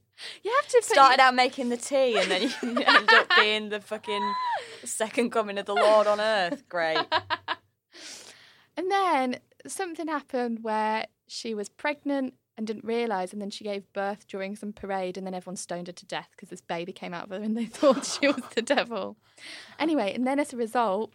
You 0.42 0.52
have 0.60 0.68
to 0.68 0.82
Started 0.82 1.20
out 1.20 1.34
making 1.34 1.70
the 1.70 1.76
tea 1.76 2.16
and 2.18 2.30
then 2.30 2.42
you 2.42 2.50
end 2.86 3.10
up 3.12 3.26
being 3.36 3.68
the 3.70 3.80
fucking 3.80 4.34
second 4.86 5.30
coming 5.30 5.58
of 5.58 5.66
the 5.66 5.74
Lord 5.74 6.06
on 6.06 6.20
earth. 6.20 6.68
Great. 6.68 6.98
And 8.76 8.90
then 8.90 9.36
something 9.66 10.08
happened 10.08 10.60
where 10.62 11.04
she 11.28 11.54
was 11.54 11.68
pregnant 11.68 12.32
and 12.56 12.66
didn't 12.66 12.84
realise, 12.84 13.30
and 13.30 13.40
then 13.40 13.50
she 13.50 13.62
gave 13.62 13.92
birth 13.92 14.26
during 14.26 14.56
some 14.56 14.72
parade, 14.72 15.18
and 15.18 15.26
then 15.26 15.34
everyone 15.34 15.56
stoned 15.56 15.88
her 15.88 15.92
to 15.92 16.06
death 16.06 16.28
because 16.32 16.48
this 16.48 16.62
baby 16.62 16.92
came 16.92 17.12
out 17.12 17.24
of 17.24 17.30
her 17.30 17.36
and 17.36 17.56
they 17.56 17.64
thought 17.66 18.06
she 18.06 18.26
was 18.26 18.42
the 18.54 18.62
devil. 18.62 19.16
Anyway, 19.78 20.14
and 20.14 20.26
then 20.26 20.38
as 20.38 20.54
a 20.54 20.56
result, 20.56 21.12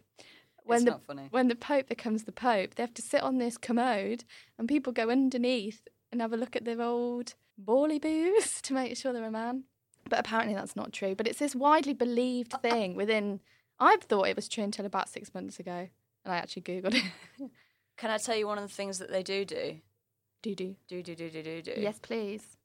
when 0.63 0.87
It's 0.87 1.07
the 1.07 1.27
when 1.31 1.47
the 1.47 1.55
Pope 1.55 1.87
becomes 1.87 2.23
the 2.23 2.31
Pope, 2.31 2.75
they 2.75 2.83
have 2.83 2.93
to 2.95 3.01
sit 3.01 3.21
on 3.21 3.37
this 3.37 3.57
commode, 3.57 4.25
and 4.59 4.67
people 4.67 4.93
go 4.93 5.09
underneath 5.09 5.87
and 6.11 6.21
have 6.21 6.33
a 6.33 6.37
look 6.37 6.55
at 6.55 6.65
their 6.65 6.81
old 6.81 7.33
bally 7.57 7.99
boos 7.99 8.61
to 8.63 8.73
make 8.73 8.95
sure 8.97 9.11
they're 9.11 9.23
a 9.23 9.31
man. 9.31 9.63
But 10.09 10.19
apparently 10.19 10.53
that's 10.53 10.75
not 10.75 10.93
true. 10.93 11.15
But 11.15 11.27
it's 11.27 11.39
this 11.39 11.55
widely 11.55 11.93
believed 11.93 12.53
uh, 12.53 12.57
uh. 12.57 12.69
thing 12.69 12.95
within. 12.95 13.41
I 13.79 13.97
thought 13.97 14.27
it 14.27 14.35
was 14.35 14.47
true 14.47 14.63
until 14.63 14.85
about 14.85 15.09
six 15.09 15.33
months 15.33 15.59
ago, 15.59 15.89
and 16.23 16.33
I 16.33 16.37
actually 16.37 16.61
googled 16.61 16.95
it. 16.95 17.03
Can 17.97 18.09
I 18.09 18.17
tell 18.17 18.35
you 18.35 18.47
one 18.47 18.57
of 18.57 18.63
the 18.63 18.73
things 18.73 18.99
that 18.99 19.11
they 19.11 19.23
do 19.23 19.45
do? 19.45 19.79
do 20.41 20.55
do. 20.55 20.75
Do, 20.87 21.01
do, 21.01 21.15
do, 21.15 21.29
do, 21.29 21.41
do, 21.41 21.61
do. 21.61 21.73
Yes, 21.77 21.99
please. 21.99 22.57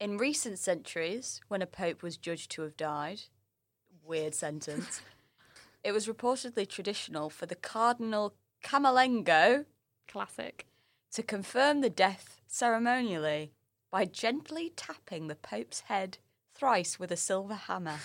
In 0.00 0.16
recent 0.16 0.58
centuries, 0.58 1.40
when 1.48 1.62
a 1.62 1.66
pope 1.66 2.02
was 2.02 2.16
judged 2.16 2.50
to 2.52 2.62
have 2.62 2.76
died, 2.76 3.22
weird 4.04 4.34
sentence, 4.34 5.00
it 5.84 5.92
was 5.92 6.06
reportedly 6.06 6.68
traditional 6.68 7.30
for 7.30 7.46
the 7.46 7.54
Cardinal 7.54 8.34
Camerlengo 8.64 9.66
Classic. 10.08 10.66
to 11.12 11.22
confirm 11.22 11.82
the 11.82 11.90
death 11.90 12.40
ceremonially 12.46 13.52
by 13.90 14.06
gently 14.06 14.72
tapping 14.74 15.28
the 15.28 15.34
Pope's 15.34 15.80
head 15.80 16.18
thrice 16.60 16.98
with 16.98 17.10
a 17.10 17.16
silver 17.16 17.54
hammer, 17.54 17.96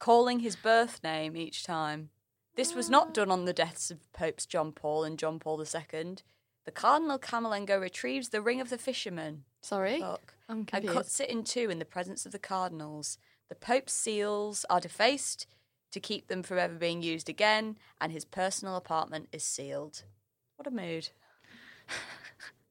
calling 0.00 0.40
his 0.40 0.56
birth 0.56 1.00
name 1.04 1.36
each 1.36 1.62
time. 1.62 2.10
This 2.56 2.74
was 2.74 2.90
not 2.90 3.14
done 3.14 3.30
on 3.30 3.44
the 3.44 3.52
deaths 3.52 3.88
of 3.88 4.12
Popes 4.12 4.46
John 4.46 4.72
Paul 4.72 5.04
and 5.04 5.16
John 5.16 5.38
Paul 5.38 5.60
II. 5.60 6.16
The 6.64 6.72
Cardinal 6.72 7.20
Camerlengo 7.20 7.80
retrieves 7.80 8.30
the 8.30 8.42
ring 8.42 8.60
of 8.60 8.68
the 8.68 8.78
fisherman 8.78 9.44
Sorry. 9.62 10.02
I'm 10.48 10.66
and 10.72 10.88
cuts 10.88 11.20
it 11.20 11.30
in 11.30 11.44
two 11.44 11.70
in 11.70 11.78
the 11.78 11.84
presence 11.84 12.26
of 12.26 12.32
the 12.32 12.38
cardinals. 12.40 13.16
The 13.48 13.54
Pope's 13.54 13.92
seals 13.92 14.66
are 14.68 14.80
defaced 14.80 15.46
to 15.92 16.00
keep 16.00 16.26
them 16.26 16.42
from 16.42 16.58
ever 16.58 16.74
being 16.74 17.00
used 17.00 17.28
again, 17.28 17.78
and 18.00 18.10
his 18.10 18.24
personal 18.24 18.74
apartment 18.74 19.28
is 19.32 19.44
sealed. 19.44 20.02
What 20.56 20.66
a 20.66 20.72
mood. 20.72 21.10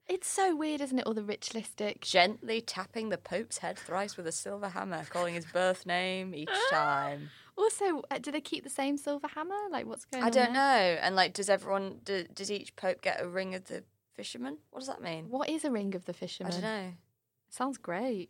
It's 0.10 0.28
so 0.28 0.56
weird, 0.56 0.82
isn't 0.82 0.98
it? 0.98 1.06
All 1.06 1.13
the 1.13 1.24
ritualistic. 1.24 2.02
Gently 2.02 2.62
tapping 2.62 3.10
the 3.10 3.17
Pope's 3.19 3.60
head 3.60 3.78
thrice 3.78 4.17
with 4.17 4.26
a 4.26 4.32
silver 4.32 4.67
hammer, 4.69 5.04
calling 5.10 5.36
his 5.36 5.45
birth 5.45 5.86
name 5.86 6.34
each 6.34 6.50
time. 6.72 7.30
Also, 7.56 8.02
uh, 8.10 8.17
do 8.17 8.32
they 8.32 8.41
keep 8.41 8.63
the 8.63 8.72
same 8.72 8.98
silver 8.98 9.28
hammer? 9.28 9.56
Like, 9.69 9.86
what's 9.86 10.06
going 10.06 10.24
I 10.24 10.28
on? 10.28 10.34
don't 10.34 10.54
there? 10.54 10.95
know. 10.95 11.00
And 11.02 11.15
like, 11.15 11.34
does 11.34 11.48
everyone, 11.48 12.00
do, 12.04 12.26
does 12.34 12.50
each 12.50 12.76
Pope 12.76 13.02
get 13.04 13.22
a 13.22 13.28
ring 13.28 13.54
of 13.54 13.65
the 13.65 13.84
fisherman? 14.15 14.58
What 14.72 14.80
does 14.80 14.88
that 14.88 15.02
mean? 15.02 15.26
What 15.30 15.48
is 15.48 15.63
a 15.63 15.69
ring 15.69 15.93
of 15.93 16.06
the 16.06 16.13
fisherman? 16.13 16.54
I 16.54 16.56
don't 16.56 16.63
know. 16.63 16.93
Sounds 17.50 17.78
great. 17.78 18.30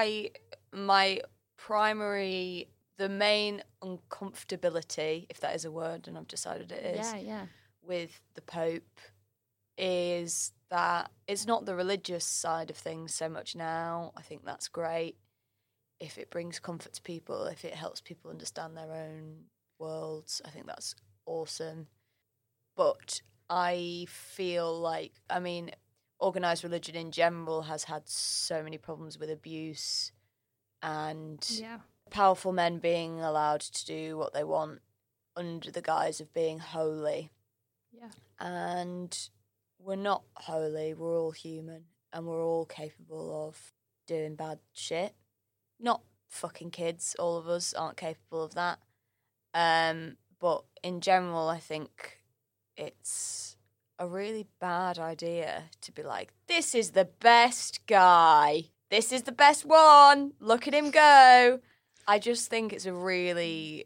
I 0.00 0.30
my 0.72 1.20
primary 1.56 2.68
the 2.96 3.08
main 3.08 3.62
uncomfortability, 3.82 5.26
if 5.30 5.40
that 5.40 5.54
is 5.54 5.64
a 5.64 5.70
word, 5.70 6.06
and 6.06 6.18
I've 6.18 6.28
decided 6.28 6.70
it 6.70 6.84
is, 6.84 7.12
Yeah, 7.12 7.16
yeah. 7.16 7.46
with 7.82 8.20
the 8.34 8.42
Pope 8.42 9.00
is 9.78 10.52
that 10.70 11.10
it's 11.26 11.46
not 11.46 11.64
the 11.64 11.74
religious 11.74 12.24
side 12.24 12.70
of 12.70 12.76
things 12.76 13.14
so 13.14 13.28
much 13.28 13.56
now. 13.56 14.12
I 14.16 14.22
think 14.22 14.44
that's 14.44 14.68
great. 14.68 15.16
If 15.98 16.18
it 16.18 16.30
brings 16.30 16.58
comfort 16.58 16.92
to 16.94 17.02
people, 17.02 17.44
if 17.46 17.64
it 17.64 17.74
helps 17.74 18.00
people 18.00 18.30
understand 18.30 18.76
their 18.76 18.92
own 18.92 19.44
worlds, 19.78 20.42
I 20.44 20.50
think 20.50 20.66
that's 20.66 20.94
awesome. 21.26 21.86
But 22.76 23.22
I 23.48 24.06
feel 24.08 24.78
like, 24.78 25.12
I 25.28 25.40
mean, 25.40 25.70
organized 26.20 26.62
religion 26.64 26.94
in 26.94 27.10
general 27.10 27.62
has 27.62 27.84
had 27.84 28.08
so 28.08 28.62
many 28.62 28.78
problems 28.78 29.18
with 29.18 29.30
abuse 29.30 30.12
and 30.82 31.44
Yeah. 31.50 31.80
powerful 32.10 32.52
men 32.52 32.78
being 32.78 33.20
allowed 33.20 33.60
to 33.60 33.84
do 33.86 34.16
what 34.16 34.32
they 34.32 34.44
want 34.44 34.82
under 35.36 35.70
the 35.70 35.82
guise 35.82 36.20
of 36.20 36.32
being 36.32 36.58
holy. 36.58 37.30
Yeah. 37.92 38.10
And 38.38 39.30
we're 39.78 39.96
not 39.96 40.24
holy, 40.36 40.94
we're 40.94 41.18
all 41.18 41.30
human 41.32 41.86
and 42.12 42.26
we're 42.26 42.44
all 42.44 42.66
capable 42.66 43.48
of 43.48 43.72
doing 44.06 44.34
bad 44.36 44.58
shit. 44.72 45.14
Not 45.78 46.02
fucking 46.28 46.70
kids, 46.70 47.14
all 47.18 47.36
of 47.38 47.48
us 47.48 47.72
aren't 47.74 47.96
capable 47.96 48.42
of 48.42 48.54
that. 48.54 48.80
Um, 49.54 50.16
but 50.38 50.64
in 50.82 51.00
general, 51.00 51.48
I 51.48 51.58
think 51.58 52.22
it's 52.76 53.56
a 54.00 54.06
really 54.06 54.46
bad 54.60 54.98
idea 54.98 55.64
to 55.82 55.92
be 55.92 56.02
like, 56.02 56.32
this 56.48 56.74
is 56.74 56.92
the 56.92 57.04
best 57.04 57.86
guy. 57.86 58.64
This 58.90 59.12
is 59.12 59.22
the 59.24 59.32
best 59.32 59.66
one. 59.66 60.32
Look 60.40 60.66
at 60.66 60.74
him 60.74 60.90
go. 60.90 61.60
I 62.08 62.18
just 62.18 62.48
think 62.48 62.72
it's 62.72 62.86
a 62.86 62.94
really, 62.94 63.84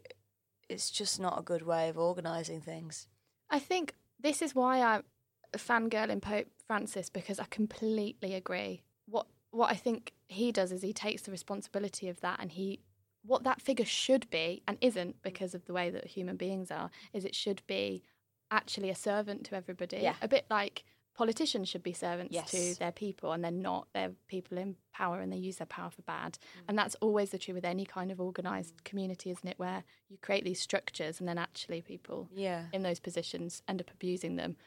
it's 0.69 0.89
just 0.89 1.19
not 1.19 1.37
a 1.37 1.43
good 1.43 1.63
way 1.63 1.89
of 1.89 1.97
organising 1.97 2.61
things. 2.61 3.07
I 3.49 3.59
think 3.59 3.93
this 4.19 4.41
is 4.41 4.55
why 4.55 4.81
I'm 4.81 5.03
a 5.53 5.57
fangirl 5.57 6.09
in 6.09 6.21
Pope 6.21 6.47
Francis 6.65 7.09
because 7.09 7.39
I 7.39 7.45
completely 7.49 8.33
agree. 8.33 8.83
What 9.07 9.27
what 9.51 9.71
I 9.71 9.75
think 9.75 10.13
he 10.27 10.51
does 10.51 10.71
is 10.71 10.81
he 10.81 10.91
takes 10.91 11.21
the 11.21 11.31
responsibility 11.31 12.09
of 12.09 12.19
that 12.21 12.39
and 12.41 12.51
he 12.51 12.79
what 13.25 13.43
that 13.43 13.61
figure 13.61 13.85
should 13.85 14.29
be 14.29 14.61
and 14.67 14.77
isn't 14.81 15.21
because 15.21 15.53
of 15.55 15.65
the 15.65 15.73
way 15.73 15.89
that 15.89 16.05
human 16.07 16.35
beings 16.35 16.71
are 16.71 16.89
is 17.13 17.25
it 17.25 17.35
should 17.35 17.61
be 17.67 18.03
actually 18.51 18.89
a 18.89 18.95
servant 18.95 19.45
to 19.45 19.55
everybody. 19.55 19.97
Yeah. 19.97 20.15
A 20.21 20.27
bit 20.27 20.45
like 20.49 20.83
politicians 21.15 21.69
should 21.69 21.83
be 21.83 21.93
servants 21.93 22.33
Yes. 22.33 22.51
to 22.51 22.75
their 22.77 22.91
people 22.91 23.31
and 23.31 23.41
they're 23.43 23.49
not 23.51 23.87
they're 23.93 24.11
people 24.27 24.57
in 24.57 24.75
power 24.93 25.21
and 25.21 25.31
they 25.31 25.37
use 25.37 25.55
their 25.57 25.65
power 25.67 25.89
for 25.89 26.01
bad 26.01 26.33
Mm. 26.57 26.61
and 26.67 26.77
that's 26.77 26.95
always 26.95 27.29
the 27.29 27.37
truth 27.37 27.55
with 27.55 27.63
any 27.63 27.85
kind 27.85 28.11
of 28.11 28.19
organized 28.19 28.83
community 28.83 29.29
isn't 29.31 29.47
it 29.47 29.57
where 29.57 29.85
you 30.09 30.17
create 30.17 30.43
these 30.43 30.59
structures 30.59 31.19
and 31.21 31.29
then 31.29 31.37
actually 31.37 31.81
people 31.81 32.27
Yeah. 32.33 32.65
in 32.73 32.83
those 32.83 32.99
positions 32.99 33.63
end 33.65 33.79
up 33.79 33.89
abusing 33.91 34.35
them, 34.35 34.57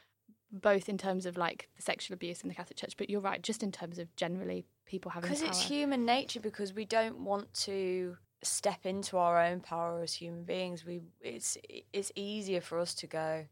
both 0.51 0.89
in 0.89 0.97
terms 0.97 1.27
of 1.27 1.37
like 1.37 1.69
the 1.75 1.83
sexual 1.83 2.15
abuse 2.15 2.41
in 2.41 2.49
the 2.49 2.55
Catholic 2.55 2.77
Church, 2.77 2.97
but 2.97 3.11
you're 3.11 3.21
right, 3.21 3.43
just 3.43 3.61
in 3.61 3.71
terms 3.71 3.99
of 3.99 4.15
generally 4.15 4.65
people 4.85 5.11
having 5.11 5.29
Because 5.29 5.43
it's 5.43 5.61
human 5.61 6.03
nature. 6.03 6.39
Because 6.39 6.73
we 6.73 6.85
don't 6.85 7.19
want 7.23 7.53
to 7.65 8.17
step 8.41 8.87
into 8.87 9.17
our 9.17 9.39
own 9.39 9.59
power 9.59 10.01
as 10.01 10.13
human 10.15 10.45
beings. 10.45 10.83
We 10.83 11.01
it's 11.21 11.59
it's 11.93 12.11
easier 12.15 12.61
for 12.61 12.79
us 12.79 12.95
to 12.95 13.05
go. 13.07 13.45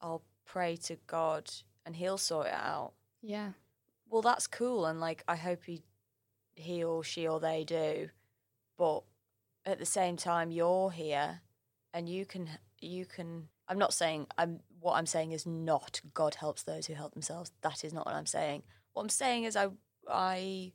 I'll 0.00 0.22
pray 0.46 0.76
to 0.76 0.96
God 1.06 1.50
and 1.86 1.96
He'll 1.96 2.18
sort 2.18 2.46
it 2.46 2.52
out. 2.52 2.92
yeah, 3.22 3.50
well, 4.08 4.22
that's 4.22 4.46
cool, 4.46 4.86
and 4.86 5.00
like 5.00 5.22
I 5.28 5.36
hope 5.36 5.64
he, 5.64 5.82
he 6.54 6.82
or 6.82 7.04
she 7.04 7.28
or 7.28 7.38
they 7.38 7.64
do, 7.64 8.10
but 8.76 9.04
at 9.64 9.78
the 9.78 9.86
same 9.86 10.16
time, 10.16 10.50
you're 10.50 10.90
here, 10.90 11.40
and 11.94 12.08
you 12.08 12.26
can 12.26 12.48
you 12.80 13.06
can. 13.06 13.48
I'm 13.68 13.78
not 13.78 13.94
saying 13.94 14.26
I'm. 14.36 14.60
What 14.80 14.94
I'm 14.94 15.06
saying 15.06 15.32
is 15.32 15.44
not 15.46 16.00
God 16.14 16.34
helps 16.36 16.62
those 16.62 16.86
who 16.86 16.94
help 16.94 17.12
themselves. 17.12 17.52
That 17.60 17.84
is 17.84 17.92
not 17.92 18.06
what 18.06 18.14
I'm 18.14 18.26
saying. 18.26 18.62
What 18.94 19.02
I'm 19.02 19.08
saying 19.10 19.44
is 19.44 19.56
I 19.56 19.68
I 20.10 20.72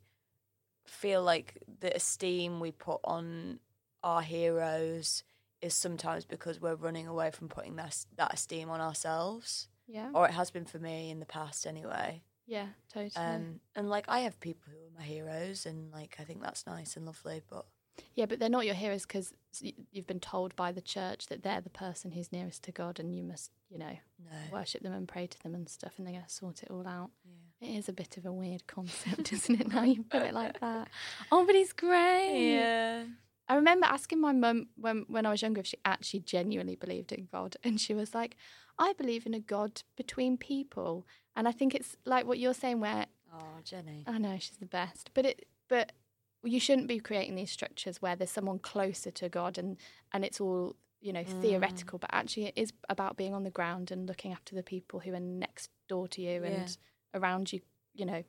feel 0.86 1.22
like 1.22 1.62
the 1.80 1.94
esteem 1.94 2.60
we 2.60 2.70
put 2.70 3.00
on 3.04 3.58
our 4.02 4.22
heroes 4.22 5.24
is 5.66 5.74
sometimes 5.74 6.24
because 6.24 6.60
we're 6.60 6.74
running 6.76 7.06
away 7.06 7.30
from 7.30 7.48
putting 7.48 7.76
that 7.76 8.04
that 8.16 8.32
esteem 8.32 8.70
on 8.70 8.80
ourselves, 8.80 9.68
Yeah. 9.86 10.10
or 10.14 10.26
it 10.26 10.32
has 10.32 10.50
been 10.50 10.64
for 10.64 10.78
me 10.78 11.10
in 11.10 11.20
the 11.20 11.26
past 11.26 11.66
anyway. 11.66 12.22
Yeah, 12.46 12.68
totally. 12.92 13.12
Um, 13.16 13.60
and 13.74 13.90
like 13.90 14.04
I 14.08 14.20
have 14.20 14.38
people 14.40 14.70
who 14.72 14.78
are 14.78 14.98
my 15.00 15.04
heroes, 15.04 15.66
and 15.66 15.92
like 15.92 16.16
I 16.20 16.24
think 16.24 16.40
that's 16.42 16.66
nice 16.66 16.96
and 16.96 17.04
lovely. 17.04 17.42
But 17.50 17.66
yeah, 18.14 18.26
but 18.26 18.38
they're 18.38 18.48
not 18.48 18.66
your 18.66 18.74
heroes 18.74 19.02
because 19.02 19.32
you've 19.90 20.06
been 20.06 20.20
told 20.20 20.54
by 20.54 20.70
the 20.70 20.80
church 20.82 21.26
that 21.26 21.42
they're 21.42 21.60
the 21.62 21.70
person 21.70 22.12
who's 22.12 22.30
nearest 22.30 22.62
to 22.64 22.72
God 22.72 23.00
and 23.00 23.14
you 23.16 23.24
must, 23.24 23.50
you 23.70 23.78
know, 23.78 23.96
no, 24.22 24.36
worship 24.52 24.82
them 24.82 24.92
and 24.92 25.08
pray 25.08 25.26
to 25.26 25.42
them 25.42 25.54
and 25.54 25.66
stuff 25.68 25.94
and 25.96 26.06
they're 26.06 26.12
going 26.12 26.24
to 26.26 26.30
sort 26.30 26.62
it 26.62 26.70
all 26.70 26.86
out. 26.86 27.10
It 27.58 27.74
is 27.74 27.88
a 27.88 27.94
bit 27.94 28.18
of 28.18 28.26
a 28.26 28.32
weird 28.32 28.66
concept, 28.66 29.32
isn't 29.36 29.60
it, 29.62 29.68
now 29.72 29.82
you 29.82 30.02
put 30.04 30.20
it 30.22 30.34
like 30.34 30.60
that? 30.60 30.88
Oh, 31.32 31.46
but 31.46 31.54
he's 31.54 31.72
great. 31.72 32.54
yeah, 32.58 33.04
I 33.48 33.54
remember 33.54 33.86
asking 33.86 34.20
my 34.20 34.32
mum 34.32 34.68
when, 34.76 35.04
when 35.08 35.24
I 35.26 35.30
was 35.30 35.42
younger 35.42 35.60
if 35.60 35.66
she 35.66 35.76
actually 35.84 36.20
genuinely 36.20 36.74
believed 36.76 37.12
in 37.12 37.28
God. 37.30 37.56
And 37.62 37.80
she 37.80 37.94
was 37.94 38.14
like, 38.14 38.36
I 38.78 38.92
believe 38.94 39.24
in 39.26 39.34
a 39.34 39.40
God 39.40 39.82
between 39.96 40.36
people. 40.36 41.06
And 41.36 41.46
I 41.46 41.52
think 41.52 41.74
it's 41.74 41.96
like 42.04 42.26
what 42.26 42.38
you're 42.38 42.54
saying, 42.54 42.80
where 42.80 43.06
oh 43.32 43.60
Jenny, 43.64 44.04
I 44.06 44.18
know 44.18 44.36
she's 44.38 44.56
the 44.58 44.66
best, 44.66 45.10
but 45.14 45.24
it, 45.26 45.46
but 45.68 45.92
you 46.42 46.60
shouldn't 46.60 46.88
be 46.88 46.98
creating 46.98 47.34
these 47.34 47.50
structures 47.50 48.00
where 48.02 48.16
there's 48.16 48.30
someone 48.30 48.58
closer 48.58 49.10
to 49.12 49.28
God 49.28 49.58
and, 49.58 49.76
and 50.12 50.24
it's 50.24 50.40
all, 50.40 50.76
you 51.00 51.12
know, 51.12 51.22
Mm. 51.24 51.40
theoretical, 51.40 51.98
but 51.98 52.10
actually 52.12 52.46
it 52.46 52.54
is 52.56 52.72
about 52.88 53.16
being 53.16 53.34
on 53.34 53.44
the 53.44 53.50
ground 53.50 53.90
and 53.90 54.06
looking 54.06 54.32
after 54.32 54.54
the 54.54 54.62
people 54.62 55.00
who 55.00 55.12
are 55.14 55.20
next 55.20 55.70
door 55.88 56.08
to 56.08 56.20
you 56.20 56.42
Yeah. 56.42 56.48
and 56.48 56.76
around 57.14 57.52
you. 57.52 57.60
You 57.94 58.06
know, 58.06 58.24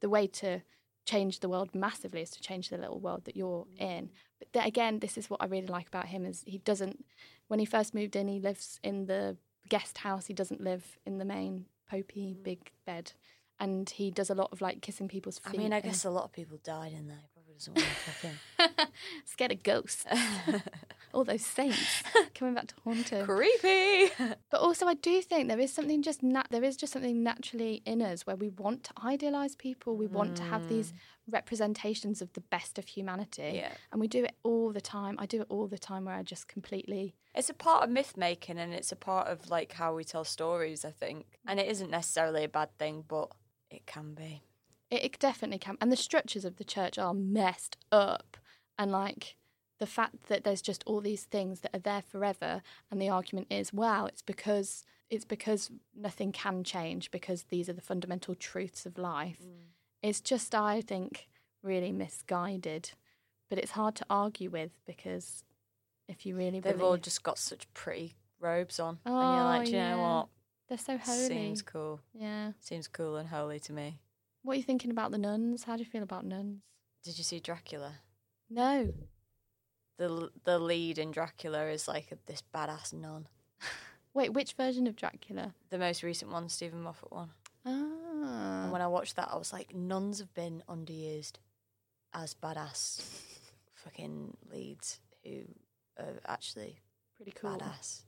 the 0.00 0.08
way 0.08 0.26
to 0.26 0.62
change 1.06 1.40
the 1.40 1.48
world 1.48 1.74
massively 1.74 2.22
is 2.22 2.30
to 2.30 2.40
change 2.40 2.68
the 2.70 2.78
little 2.78 2.98
world 2.98 3.24
that 3.26 3.36
you're 3.36 3.66
in. 3.78 4.10
Again, 4.54 4.98
this 4.98 5.16
is 5.16 5.30
what 5.30 5.42
I 5.42 5.46
really 5.46 5.66
like 5.66 5.88
about 5.88 6.06
him 6.06 6.24
is 6.24 6.42
he 6.46 6.58
doesn't. 6.58 7.04
When 7.48 7.60
he 7.60 7.66
first 7.66 7.94
moved 7.94 8.16
in, 8.16 8.28
he 8.28 8.40
lives 8.40 8.80
in 8.82 9.06
the 9.06 9.36
guest 9.68 9.98
house. 9.98 10.26
He 10.26 10.34
doesn't 10.34 10.60
live 10.60 10.98
in 11.06 11.18
the 11.18 11.24
main 11.24 11.66
popey 11.90 12.34
mm. 12.34 12.42
big 12.42 12.70
bed, 12.86 13.12
and 13.60 13.88
he 13.88 14.10
does 14.10 14.30
a 14.30 14.34
lot 14.34 14.50
of 14.52 14.60
like 14.60 14.80
kissing 14.80 15.08
people's 15.08 15.38
feet. 15.38 15.54
I 15.54 15.62
mean, 15.62 15.72
I 15.72 15.80
guess 15.80 16.04
a 16.04 16.10
lot 16.10 16.24
of 16.24 16.32
people 16.32 16.58
died 16.62 16.92
in 16.92 17.08
there. 17.08 17.18
He 17.22 17.28
probably 17.34 17.54
doesn't 17.54 17.76
want 17.76 17.88
to 17.88 18.10
fucking 18.10 18.86
scared 19.24 19.52
of 19.52 19.62
ghosts. 19.62 20.04
All 21.14 21.24
those 21.24 21.46
saints 21.46 22.02
coming 22.34 22.54
back 22.54 22.66
to 22.68 22.74
haunt 22.84 23.08
him. 23.10 23.24
creepy. 23.24 24.12
But 24.50 24.60
also, 24.60 24.86
I 24.86 24.94
do 24.94 25.22
think 25.22 25.48
there 25.48 25.60
is 25.60 25.72
something 25.72 26.02
just 26.02 26.22
nat- 26.22 26.48
there 26.50 26.64
is 26.64 26.76
just 26.76 26.92
something 26.92 27.22
naturally 27.22 27.82
in 27.86 28.02
us 28.02 28.26
where 28.26 28.36
we 28.36 28.48
want 28.50 28.84
to 28.84 28.92
idealize 29.04 29.54
people. 29.56 29.96
We 29.96 30.06
want 30.06 30.36
to 30.36 30.42
have 30.42 30.68
these 30.68 30.92
mm. 30.92 30.96
representations 31.32 32.20
of 32.22 32.32
the 32.32 32.40
best 32.40 32.78
of 32.78 32.86
humanity, 32.86 33.52
Yeah. 33.54 33.72
and 33.92 34.00
we 34.00 34.08
do 34.08 34.24
it 34.24 34.34
all 34.42 34.72
the 34.72 34.80
time. 34.80 35.16
I 35.18 35.26
do 35.26 35.40
it 35.42 35.46
all 35.48 35.66
the 35.68 35.78
time 35.78 36.04
where 36.06 36.14
I 36.14 36.22
just 36.22 36.48
completely 36.48 37.14
It's 37.34 37.50
a 37.50 37.54
part 37.54 37.84
of 37.84 37.90
myth 37.90 38.16
making 38.16 38.58
and 38.58 38.72
it's 38.72 38.92
a 38.92 38.96
part 38.96 39.28
of 39.28 39.50
like 39.50 39.72
how 39.72 39.94
we 39.94 40.04
tell 40.04 40.24
stories, 40.24 40.84
I 40.84 40.90
think. 40.90 41.26
And 41.46 41.58
it 41.60 41.68
isn't 41.68 41.90
necessarily 41.90 42.44
a 42.44 42.48
bad 42.48 42.70
thing, 42.78 43.04
but 43.06 43.28
it 43.70 43.86
can 43.86 44.14
be. 44.14 44.42
It, 44.90 45.04
it 45.04 45.18
definitely 45.18 45.58
can. 45.58 45.76
And 45.80 45.90
the 45.90 45.96
structures 45.96 46.44
of 46.44 46.56
the 46.56 46.64
church 46.64 46.98
are 46.98 47.14
messed 47.14 47.76
up. 47.90 48.36
And 48.78 48.90
like 48.90 49.36
the 49.78 49.86
fact 49.86 50.28
that 50.28 50.44
there's 50.44 50.62
just 50.62 50.84
all 50.86 51.00
these 51.00 51.24
things 51.24 51.60
that 51.60 51.74
are 51.74 51.80
there 51.80 52.02
forever 52.02 52.62
and 52.90 53.00
the 53.02 53.08
argument 53.08 53.48
is, 53.50 53.72
well, 53.72 54.06
it's 54.06 54.22
because 54.22 54.84
it's 55.10 55.24
because 55.24 55.70
nothing 55.94 56.32
can 56.32 56.64
change 56.64 57.10
because 57.10 57.44
these 57.44 57.68
are 57.68 57.72
the 57.74 57.80
fundamental 57.80 58.34
truths 58.34 58.86
of 58.86 58.96
life. 58.98 59.38
Mm. 59.44 59.66
It's 60.02 60.20
just 60.20 60.54
I 60.54 60.80
think 60.80 61.28
really 61.62 61.92
misguided. 61.92 62.90
But 63.50 63.58
it's 63.58 63.72
hard 63.72 63.94
to 63.96 64.06
argue 64.08 64.50
with 64.50 64.70
because 64.86 65.44
if 66.08 66.24
you 66.24 66.34
really 66.36 66.60
They've 66.60 66.72
believe 66.76 66.82
all 66.82 66.96
just 66.96 67.22
got 67.22 67.38
such 67.38 67.72
pretty 67.74 68.14
robes 68.40 68.80
on. 68.80 68.98
and 69.04 69.14
you're 69.14 69.22
Oh, 69.22 69.44
like, 69.44 69.66
do 69.66 69.72
you 69.72 69.78
know 69.78 69.98
what? 69.98 70.28
they're 70.68 70.78
so 70.78 70.96
holy. 70.98 71.28
Seems 71.28 71.62
cool. 71.62 72.00
Yeah. 72.14 72.52
Seems 72.60 72.88
cool 72.88 73.16
and 73.16 73.28
holy 73.28 73.60
to 73.60 73.72
me. 73.72 74.00
What 74.42 74.54
are 74.54 74.56
you 74.56 74.62
thinking 74.62 74.90
about 74.90 75.10
the 75.10 75.18
nuns? 75.18 75.64
How 75.64 75.76
do 75.76 75.80
you 75.82 75.88
feel 75.88 76.02
about 76.02 76.24
nuns? 76.24 76.62
Did 77.04 77.18
you 77.18 77.24
see 77.24 77.38
Dracula? 77.40 77.92
No. 78.50 78.92
The 79.96 80.30
the 80.44 80.58
lead 80.58 80.98
in 80.98 81.10
Dracula 81.12 81.66
is 81.66 81.86
like 81.88 82.12
this 82.26 82.42
badass 82.54 82.92
nun. 82.92 83.28
Wait, 84.14 84.32
which 84.32 84.52
version 84.54 84.86
of 84.86 84.96
Dracula? 84.96 85.54
The 85.70 85.78
most 85.78 86.02
recent 86.02 86.30
one, 86.30 86.48
Steven 86.48 86.82
Moffat 86.82 87.10
one. 87.12 87.30
Ah. 87.66 88.62
And 88.64 88.72
when 88.72 88.82
I 88.82 88.86
watched 88.86 89.16
that, 89.16 89.28
I 89.32 89.36
was 89.36 89.52
like, 89.52 89.74
nuns 89.74 90.18
have 90.20 90.32
been 90.34 90.62
underused 90.68 91.34
as 92.12 92.34
badass 92.34 93.02
fucking 93.74 94.36
leads 94.52 95.00
who 95.24 95.40
are 95.98 96.20
actually 96.26 96.78
Pretty 97.16 97.32
cool. 97.32 97.50
badass. 97.58 98.02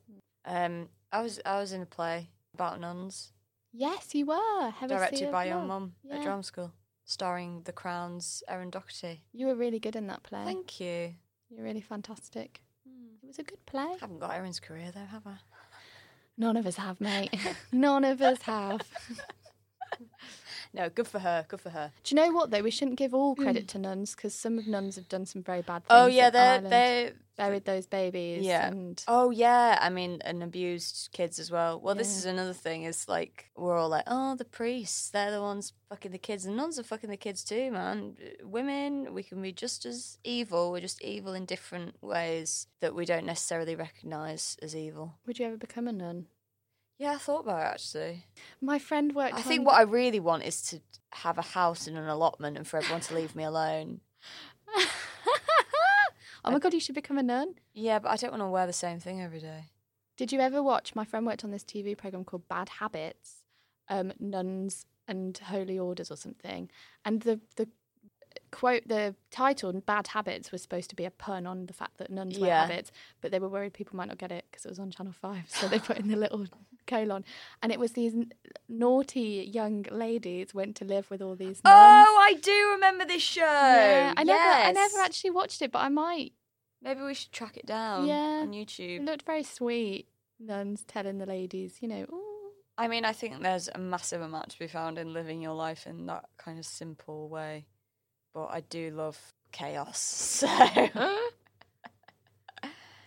Um, 0.44 0.88
I 1.12 1.22
was 1.22 1.40
I 1.44 1.58
was 1.58 1.72
in 1.72 1.82
a 1.82 1.86
play 1.86 2.28
about 2.54 2.80
nuns, 2.80 3.32
Yes, 3.72 4.14
you 4.14 4.26
were. 4.26 4.70
Heresy 4.70 4.94
directed 4.94 5.32
by 5.32 5.46
your 5.46 5.60
mum 5.62 5.94
Yeah. 6.02 6.16
at 6.16 6.22
drama 6.22 6.42
school, 6.42 6.72
starring 7.04 7.62
The 7.64 7.72
Crown's 7.72 8.42
Erin 8.48 8.70
Doherty. 8.70 9.22
You 9.32 9.46
were 9.48 9.54
really 9.54 9.78
good 9.80 9.96
in 9.96 10.06
that 10.06 10.22
play. 10.22 10.44
Thank 10.44 10.80
you. 10.80 11.14
You're 11.50 11.64
really 11.64 11.80
fantastic. 11.80 12.60
Hmm. 12.86 13.14
It 13.22 13.26
was 13.26 13.38
a 13.38 13.42
good 13.42 13.64
play. 13.66 13.82
I 13.82 13.96
haven't 14.00 14.18
got 14.18 14.34
Erin's 14.34 14.60
career 14.60 14.90
though, 14.94 15.04
have 15.04 15.26
I? 15.26 15.36
None 16.38 16.56
of 16.56 16.66
us 16.66 16.76
have, 16.76 17.00
mate. 17.00 17.34
None 17.72 18.04
of 18.04 18.20
us 18.20 18.42
have. 18.42 18.82
No, 20.76 20.90
good 20.90 21.08
for 21.08 21.20
her. 21.20 21.46
Good 21.48 21.62
for 21.62 21.70
her. 21.70 21.90
Do 22.04 22.14
you 22.14 22.20
know 22.20 22.30
what 22.32 22.50
though? 22.50 22.60
We 22.60 22.70
shouldn't 22.70 22.98
give 22.98 23.14
all 23.14 23.34
credit 23.34 23.62
hmm. 23.62 23.66
to 23.68 23.78
nuns 23.78 24.14
because 24.14 24.34
some 24.34 24.58
of 24.58 24.66
nuns 24.66 24.96
have 24.96 25.08
done 25.08 25.24
some 25.24 25.42
very 25.42 25.62
bad 25.62 25.82
oh, 25.88 26.04
things. 26.04 26.14
Oh 26.14 26.16
yeah, 26.18 26.28
they're 26.28 26.60
they 26.60 27.12
buried 27.38 27.64
those 27.64 27.86
babies. 27.86 28.44
Yeah. 28.44 28.66
And 28.68 29.02
Oh 29.08 29.30
yeah, 29.30 29.78
I 29.80 29.88
mean, 29.88 30.20
and 30.22 30.42
abused 30.42 31.08
kids 31.12 31.38
as 31.38 31.50
well. 31.50 31.80
Well, 31.80 31.94
this 31.94 32.14
is 32.14 32.26
another 32.26 32.52
thing. 32.52 32.82
Is 32.82 33.08
like 33.08 33.50
we're 33.56 33.78
all 33.78 33.88
like, 33.88 34.04
oh, 34.06 34.36
the 34.36 34.44
priests, 34.44 35.08
they're 35.08 35.30
the 35.30 35.40
ones 35.40 35.72
fucking 35.88 36.12
the 36.12 36.18
kids, 36.18 36.44
and 36.44 36.58
nuns 36.58 36.78
are 36.78 36.82
fucking 36.82 37.08
the 37.08 37.16
kids 37.16 37.42
too, 37.42 37.70
man. 37.70 38.16
Women, 38.42 39.14
we 39.14 39.22
can 39.22 39.40
be 39.40 39.52
just 39.52 39.86
as 39.86 40.18
evil. 40.24 40.72
We're 40.72 40.80
just 40.80 41.02
evil 41.02 41.32
in 41.32 41.46
different 41.46 41.94
ways 42.02 42.66
that 42.80 42.94
we 42.94 43.06
don't 43.06 43.24
necessarily 43.24 43.76
recognize 43.76 44.58
as 44.60 44.76
evil. 44.76 45.14
would 45.26 45.38
you 45.38 45.46
ever 45.46 45.56
become 45.56 45.88
a 45.88 45.92
nun? 45.92 46.26
Yeah, 46.98 47.12
I 47.12 47.18
thought 47.18 47.40
about 47.40 47.60
it 47.60 47.74
actually. 47.74 48.24
My 48.60 48.78
friend 48.78 49.14
worked. 49.14 49.34
I 49.34 49.38
on- 49.38 49.42
think 49.42 49.66
what 49.66 49.76
I 49.76 49.82
really 49.82 50.20
want 50.20 50.44
is 50.44 50.62
to 50.70 50.80
have 51.12 51.38
a 51.38 51.42
house 51.42 51.86
and 51.86 51.96
an 51.96 52.08
allotment, 52.08 52.56
and 52.56 52.66
for 52.66 52.78
everyone 52.78 53.00
to 53.02 53.14
leave 53.14 53.34
me 53.36 53.44
alone. 53.44 54.00
oh 56.44 56.50
my 56.50 56.58
god, 56.58 56.74
you 56.74 56.80
should 56.80 56.94
become 56.94 57.18
a 57.18 57.22
nun. 57.22 57.54
Yeah, 57.74 57.98
but 57.98 58.10
I 58.10 58.16
don't 58.16 58.30
want 58.30 58.42
to 58.42 58.48
wear 58.48 58.66
the 58.66 58.72
same 58.72 58.98
thing 59.00 59.20
every 59.22 59.40
day. 59.40 59.64
Did 60.16 60.32
you 60.32 60.40
ever 60.40 60.62
watch? 60.62 60.94
My 60.94 61.04
friend 61.04 61.26
worked 61.26 61.44
on 61.44 61.50
this 61.50 61.64
TV 61.64 61.96
program 61.96 62.24
called 62.24 62.48
Bad 62.48 62.68
Habits, 62.70 63.42
um, 63.88 64.12
nuns 64.18 64.86
and 65.08 65.36
holy 65.36 65.78
orders 65.78 66.10
or 66.10 66.16
something. 66.16 66.70
And 67.04 67.22
the 67.22 67.40
the 67.56 67.68
quote, 68.50 68.82
the 68.86 69.14
title 69.30 69.72
"Bad 69.74 70.08
Habits" 70.08 70.50
was 70.52 70.62
supposed 70.62 70.88
to 70.90 70.96
be 70.96 71.04
a 71.04 71.10
pun 71.10 71.46
on 71.46 71.66
the 71.66 71.72
fact 71.74 71.98
that 71.98 72.10
nuns 72.10 72.38
wear 72.38 72.48
Yeah. 72.48 72.66
habits, 72.66 72.90
but 73.20 73.30
they 73.30 73.38
were 73.38 73.48
worried 73.48 73.74
people 73.74 73.96
might 73.96 74.08
not 74.08 74.18
get 74.18 74.32
it 74.32 74.46
because 74.50 74.64
it 74.64 74.68
was 74.70 74.78
on 74.78 74.90
Channel 74.90 75.12
Five, 75.12 75.44
so 75.48 75.68
they 75.68 75.78
put 75.78 75.98
in 75.98 76.08
the 76.08 76.16
little 76.16 76.46
colon. 76.86 77.24
And 77.62 77.72
it 77.72 77.78
was 77.78 77.92
these 77.92 78.14
n- 78.14 78.32
naughty 78.68 79.48
young 79.52 79.84
ladies 79.90 80.54
went 80.54 80.76
to 80.76 80.84
live 80.84 81.10
with 81.10 81.20
all 81.22 81.36
these 81.36 81.60
oh, 81.64 81.70
nuns. 81.70 82.06
Oh, 82.08 82.18
I 82.20 82.34
do 82.34 82.70
remember 82.72 83.04
this 83.04 83.22
show. 83.22 83.40
yeah, 83.42 84.14
I 84.16 84.24
never, 84.24 84.38
I 84.40 84.72
never 84.72 84.98
actually 85.00 85.30
watched 85.30 85.62
it, 85.62 85.72
but 85.72 85.80
I 85.80 85.88
might. 85.88 86.32
Maybe 86.82 87.00
we 87.02 87.14
should 87.14 87.32
track 87.32 87.56
it 87.56 87.66
down 87.66 88.06
Yeah. 88.06 88.40
on 88.42 88.54
It 88.54 88.68
YouTube. 88.68 89.04
looked 89.04 89.22
very 89.26 89.42
sweet. 89.42 90.08
Nuns 90.38 90.84
telling 90.86 91.18
the 91.18 91.26
ladies, 91.26 91.78
you 91.80 91.88
know, 91.88 92.04
"Ooh." 92.12 92.22
I 92.78 92.88
mean, 92.88 93.06
I 93.06 93.12
think 93.12 93.42
there's 93.42 93.68
a 93.74 93.78
massive 93.78 94.20
amount 94.20 94.50
to 94.50 94.58
be 94.58 94.66
found 94.66 94.98
in 94.98 95.14
living 95.14 95.40
your 95.40 95.54
life 95.54 95.86
in 95.86 96.04
that 96.06 96.26
kind 96.36 96.58
of 96.58 96.66
simple 96.66 97.28
way. 97.30 97.66
But 98.34 98.48
I 98.48 98.60
do 98.60 98.90
love 98.90 99.18
chaos. 99.52 100.44
So 100.46 100.46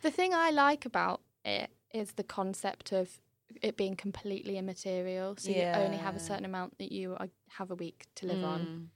The 0.01 0.11
thing 0.11 0.33
I 0.33 0.49
like 0.49 0.85
about 0.85 1.21
it 1.43 1.69
is 1.93 2.13
the 2.13 2.23
concept 2.23 2.91
of 2.91 3.19
it 3.61 3.77
being 3.77 3.95
completely 3.95 4.57
immaterial. 4.57 5.35
So 5.37 5.49
you 5.51 5.63
only 5.63 5.97
have 5.97 6.15
a 6.15 6.19
certain 6.19 6.45
amount 6.45 6.77
that 6.77 6.91
you 6.91 7.15
are, 7.19 7.27
have 7.57 7.71
a 7.71 7.75
week 7.75 8.07
to 8.15 8.27
live 8.27 8.43
on, 8.43 8.59
Mm. 8.61 8.87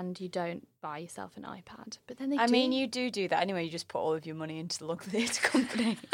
and 0.00 0.20
you 0.20 0.28
don't 0.28 0.66
buy 0.80 0.98
yourself 0.98 1.36
an 1.36 1.44
iPad. 1.44 1.98
But 2.06 2.18
then 2.18 2.30
they 2.30 2.36
I 2.38 2.46
do. 2.46 2.52
mean, 2.52 2.72
you 2.72 2.86
do 2.86 3.10
do 3.10 3.28
that 3.28 3.42
anyway. 3.42 3.64
You 3.64 3.70
just 3.70 3.88
put 3.88 3.98
all 4.00 4.14
of 4.14 4.26
your 4.26 4.36
money 4.36 4.58
into 4.58 4.78
the 4.78 4.86
local 4.86 5.06
theatre 5.10 5.42
company. 5.48 5.96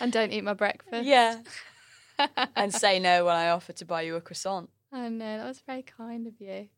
and 0.00 0.12
don't 0.12 0.32
eat 0.32 0.44
my 0.44 0.54
breakfast. 0.54 1.04
yeah. 1.06 1.40
and 2.56 2.72
say 2.72 2.98
no 3.00 3.24
when 3.24 3.34
I 3.34 3.50
offer 3.50 3.72
to 3.72 3.84
buy 3.84 4.02
you 4.02 4.16
a 4.16 4.20
croissant. 4.20 4.70
Oh 4.92 5.08
know 5.08 5.38
that 5.38 5.46
was 5.46 5.60
very 5.66 5.82
kind 5.82 6.26
of 6.26 6.34
you. 6.40 6.68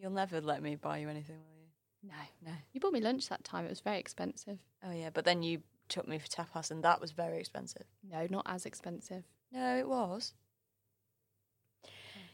You'll 0.00 0.12
never 0.12 0.40
let 0.40 0.62
me 0.62 0.76
buy 0.76 0.98
you 0.98 1.10
anything, 1.10 1.36
will 1.36 1.60
you? 1.60 2.08
No. 2.42 2.50
No. 2.50 2.56
You 2.72 2.80
bought 2.80 2.94
me 2.94 3.00
lunch 3.02 3.28
that 3.28 3.44
time. 3.44 3.66
It 3.66 3.68
was 3.68 3.80
very 3.80 3.98
expensive. 3.98 4.58
Oh 4.82 4.92
yeah, 4.92 5.10
but 5.12 5.26
then 5.26 5.42
you 5.42 5.60
took 5.90 6.08
me 6.08 6.18
for 6.18 6.26
tapas, 6.28 6.70
and 6.70 6.82
that 6.84 7.00
was 7.00 7.10
very 7.12 7.38
expensive. 7.38 7.84
No, 8.10 8.26
not 8.30 8.46
as 8.48 8.64
expensive. 8.64 9.24
No, 9.52 9.76
it 9.76 9.88
was. 9.88 10.32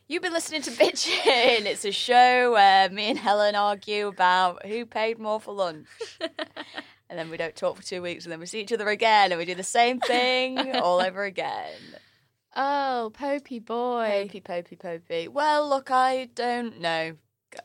You've 0.08 0.22
been 0.22 0.32
listening 0.32 0.62
to 0.62 0.70
Bitchin'. 0.70 1.64
It's 1.66 1.84
a 1.84 1.90
show 1.90 2.52
where 2.52 2.88
me 2.90 3.10
and 3.10 3.18
Helen 3.18 3.56
argue 3.56 4.06
about 4.06 4.64
who 4.64 4.86
paid 4.86 5.18
more 5.18 5.40
for 5.40 5.52
lunch. 5.52 5.88
and 6.20 7.18
then 7.18 7.28
we 7.28 7.36
don't 7.36 7.56
talk 7.56 7.76
for 7.76 7.82
two 7.82 8.02
weeks, 8.02 8.24
and 8.24 8.30
then 8.32 8.38
we 8.38 8.46
see 8.46 8.60
each 8.60 8.72
other 8.72 8.88
again, 8.88 9.32
and 9.32 9.38
we 9.38 9.44
do 9.44 9.56
the 9.56 9.64
same 9.64 9.98
thing 9.98 10.76
all 10.76 11.00
over 11.00 11.24
again. 11.24 11.72
Oh, 12.54 13.10
Popey 13.14 13.64
boy. 13.64 14.28
Popey, 14.32 14.42
popey, 14.44 14.78
popey. 14.78 15.28
Well, 15.28 15.68
look, 15.68 15.90
I 15.90 16.28
don't 16.34 16.80
know. 16.80 17.16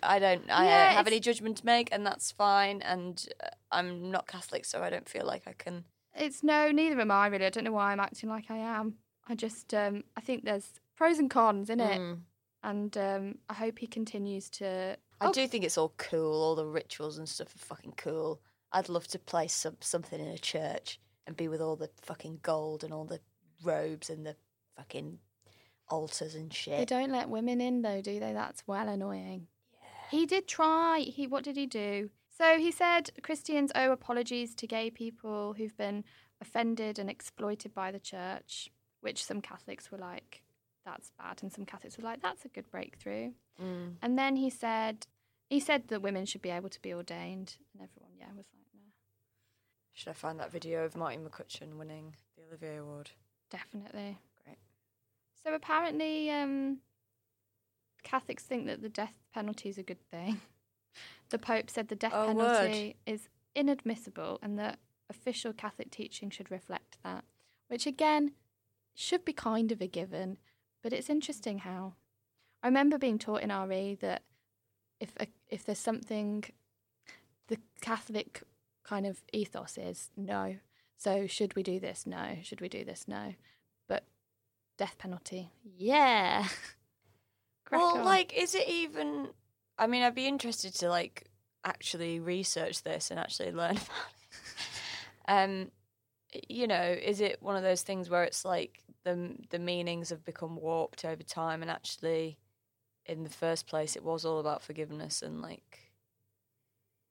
I 0.02 0.20
don't. 0.20 0.50
I 0.50 0.66
Yeah, 0.66 0.86
don't 0.88 0.96
have 0.96 1.08
it's- 1.08 1.14
any 1.14 1.20
judgment 1.20 1.58
to 1.58 1.66
make, 1.66 1.90
and 1.92 2.06
that's 2.06 2.32
fine. 2.32 2.82
And 2.82 3.24
uh, 3.44 3.48
I'm 3.72 4.12
not 4.12 4.28
Catholic, 4.28 4.66
so 4.66 4.82
I 4.82 4.90
don't 4.90 5.08
feel 5.10 5.26
like 5.26 5.44
I 5.48 5.54
can. 5.54 5.86
It's 6.16 6.44
no, 6.44 6.72
neither 6.72 7.00
am 7.00 7.12
I 7.12 7.28
really. 7.28 7.46
I 7.46 7.50
don't 7.50 7.64
know 7.64 7.72
why 7.72 7.92
I'm 7.92 8.00
acting 8.00 8.30
like 8.30 8.52
I 8.52 8.58
am. 8.58 8.96
I 9.30 9.36
just, 9.36 9.74
um, 9.74 10.04
I 10.18 10.22
think 10.22 10.44
there's 10.44 10.74
pros 10.98 11.20
and 11.20 11.30
cons 11.30 11.70
in 11.70 11.80
it, 11.80 12.00
Mm. 12.00 12.20
and 12.64 12.98
um, 12.98 13.36
I 13.50 13.54
hope 13.54 13.80
he 13.80 13.88
continues 13.88 14.50
to. 14.52 14.98
I 15.22 15.28
Oh, 15.28 15.32
do 15.32 15.48
think 15.48 15.64
it's 15.64 15.78
all 15.78 15.94
cool. 15.98 16.42
All 16.44 16.56
the 16.56 16.66
rituals 16.66 17.18
and 17.18 17.30
stuff 17.30 17.56
are 17.56 17.60
fucking 17.60 17.94
cool. 17.98 18.42
I'd 18.74 18.90
love 18.90 19.08
to 19.10 19.20
play 19.20 19.48
some 19.48 19.78
something 19.80 20.20
in 20.20 20.28
a 20.28 20.38
church 20.38 21.00
and 21.28 21.38
be 21.38 21.48
with 21.48 21.62
all 21.62 21.76
the 21.76 21.90
fucking 22.02 22.40
gold 22.42 22.84
and 22.84 22.92
all 22.94 23.06
the 23.06 23.20
robes 23.64 24.10
and 24.10 24.26
the 24.26 24.36
fucking 24.76 25.20
altars 25.90 26.36
and 26.36 26.54
shit. 26.54 26.78
They 26.80 26.86
don't 26.86 27.12
let 27.12 27.30
women 27.30 27.62
in 27.62 27.82
though, 27.84 28.02
do 28.02 28.20
they? 28.20 28.34
That's 28.34 28.64
well 28.68 28.88
annoying. 28.90 29.48
He 30.10 30.26
did 30.26 30.48
try. 30.48 31.00
He 31.00 31.28
what 31.28 31.44
did 31.44 31.56
he 31.58 31.68
do? 31.68 32.10
So 32.42 32.58
he 32.58 32.72
said 32.72 33.12
Christians 33.22 33.72
owe 33.76 33.92
apologies 33.92 34.56
to 34.56 34.66
gay 34.66 34.90
people 34.90 35.54
who've 35.54 35.78
been 35.78 36.04
offended 36.42 36.98
and 36.98 37.08
exploited 37.08 37.72
by 37.76 37.92
the 37.92 38.00
church, 38.00 38.72
which 39.00 39.24
some 39.24 39.42
Catholics 39.42 39.92
were 39.92 40.00
like, 40.00 40.42
that's 40.84 41.12
bad, 41.20 41.44
and 41.44 41.54
some 41.54 41.66
Catholics 41.66 42.00
were 42.00 42.04
like, 42.04 42.24
that's 42.24 42.44
a 42.44 42.48
good 42.48 42.68
breakthrough. 42.72 43.34
Mm. 43.62 43.98
And 44.02 44.18
then 44.18 44.38
he 44.38 44.50
said 44.50 45.06
he 45.52 45.60
said 45.60 45.90
that 45.90 46.02
women 46.02 46.26
should 46.26 46.42
be 46.42 46.50
able 46.50 46.70
to 46.70 46.82
be 46.82 46.96
ordained, 46.96 47.58
and 47.74 47.88
everyone, 47.88 48.14
yeah, 48.18 48.26
was 48.36 48.48
like, 48.56 48.66
no, 48.74 48.80
Should 49.94 50.10
I 50.10 50.14
find 50.14 50.40
that 50.40 50.52
video 50.52 50.84
of 50.84 50.96
Martine 50.96 51.24
McCutcheon 51.24 51.78
winning 51.78 52.16
the 52.36 52.44
Olivier 52.48 52.78
Award? 52.78 53.12
definitely. 53.52 54.18
Great. 54.44 54.58
So 55.44 55.54
apparently, 55.54 56.32
um, 56.32 56.80
Catholics 58.02 58.46
think 58.46 58.66
that 58.66 58.82
the 58.82 58.90
death 58.90 59.14
penalty 59.32 59.70
is 59.70 59.78
a 59.78 59.84
good 59.84 60.02
thing. 60.10 60.42
The 61.32 61.40
Pope 61.40 61.70
said 61.70 61.88
the 61.88 61.96
death 61.96 62.12
Oh, 62.14 62.28
penalty 62.28 62.98
is 63.06 63.30
inadmissible 63.56 64.40
and 64.42 64.60
that 64.60 64.80
official 65.10 65.54
Catholic 65.54 65.90
teaching 65.90 66.30
should 66.30 66.52
reflect 66.52 66.98
that, 67.04 67.24
which 67.68 67.88
again 67.88 68.34
should 68.94 69.26
be 69.26 69.34
kind 69.34 69.72
of 69.72 69.82
a 69.82 69.88
given. 69.88 70.38
But 70.84 70.94
it's 70.94 71.10
interesting 71.10 71.60
how 71.60 71.96
I 72.62 72.68
remember 72.68 72.98
being 72.98 73.18
taught 73.18 73.42
in 73.42 73.52
RE 73.52 73.96
that 74.02 74.24
if 75.00 75.14
a, 75.20 75.28
if 75.50 75.66
there's 75.66 75.80
something, 75.80 76.44
the 77.48 77.58
Catholic 77.82 78.44
kind 78.84 79.06
of 79.06 79.22
ethos 79.32 79.78
is 79.78 80.12
no. 80.18 80.58
So 80.98 81.28
should 81.28 81.56
we 81.56 81.64
do 81.64 81.80
this? 81.80 82.06
No. 82.06 82.38
Should 82.44 82.62
we 82.62 82.70
do 82.70 82.84
this? 82.84 83.08
No. 83.08 83.34
But 83.88 84.04
death 84.78 84.98
penalty, 84.98 85.52
yeah. 85.64 86.48
Well, 87.72 88.00
on. 88.00 88.04
like, 88.04 88.34
is 88.38 88.54
it 88.54 88.68
even? 88.68 89.30
I 89.82 89.88
mean, 89.88 90.04
I'd 90.04 90.14
be 90.14 90.28
interested 90.28 90.76
to 90.76 90.90
like 90.90 91.28
actually 91.66 92.20
research 92.20 92.84
this 92.84 93.10
and 93.10 93.20
actually 93.20 93.52
learn 93.52 93.72
about 93.72 93.80
it. 93.80 94.32
Um, 95.28 95.72
you 96.48 96.68
know, 96.68 96.82
is 96.82 97.20
it 97.20 97.42
one 97.42 97.56
of 97.56 97.64
those 97.64 97.82
things 97.82 98.10
where 98.10 98.24
it's 98.24 98.46
like 98.46 98.84
the 99.04 99.36
the 99.50 99.58
meanings 99.60 100.12
have 100.12 100.24
become 100.24 100.56
warped 100.56 101.04
over 101.04 101.24
time, 101.24 101.64
and 101.64 101.72
actually, 101.72 102.38
in 103.08 103.24
the 103.24 103.30
first 103.30 103.66
place, 103.66 103.96
it 103.96 104.04
was 104.04 104.24
all 104.24 104.40
about 104.40 104.62
forgiveness 104.62 105.24
and 105.24 105.42
like 105.42 105.80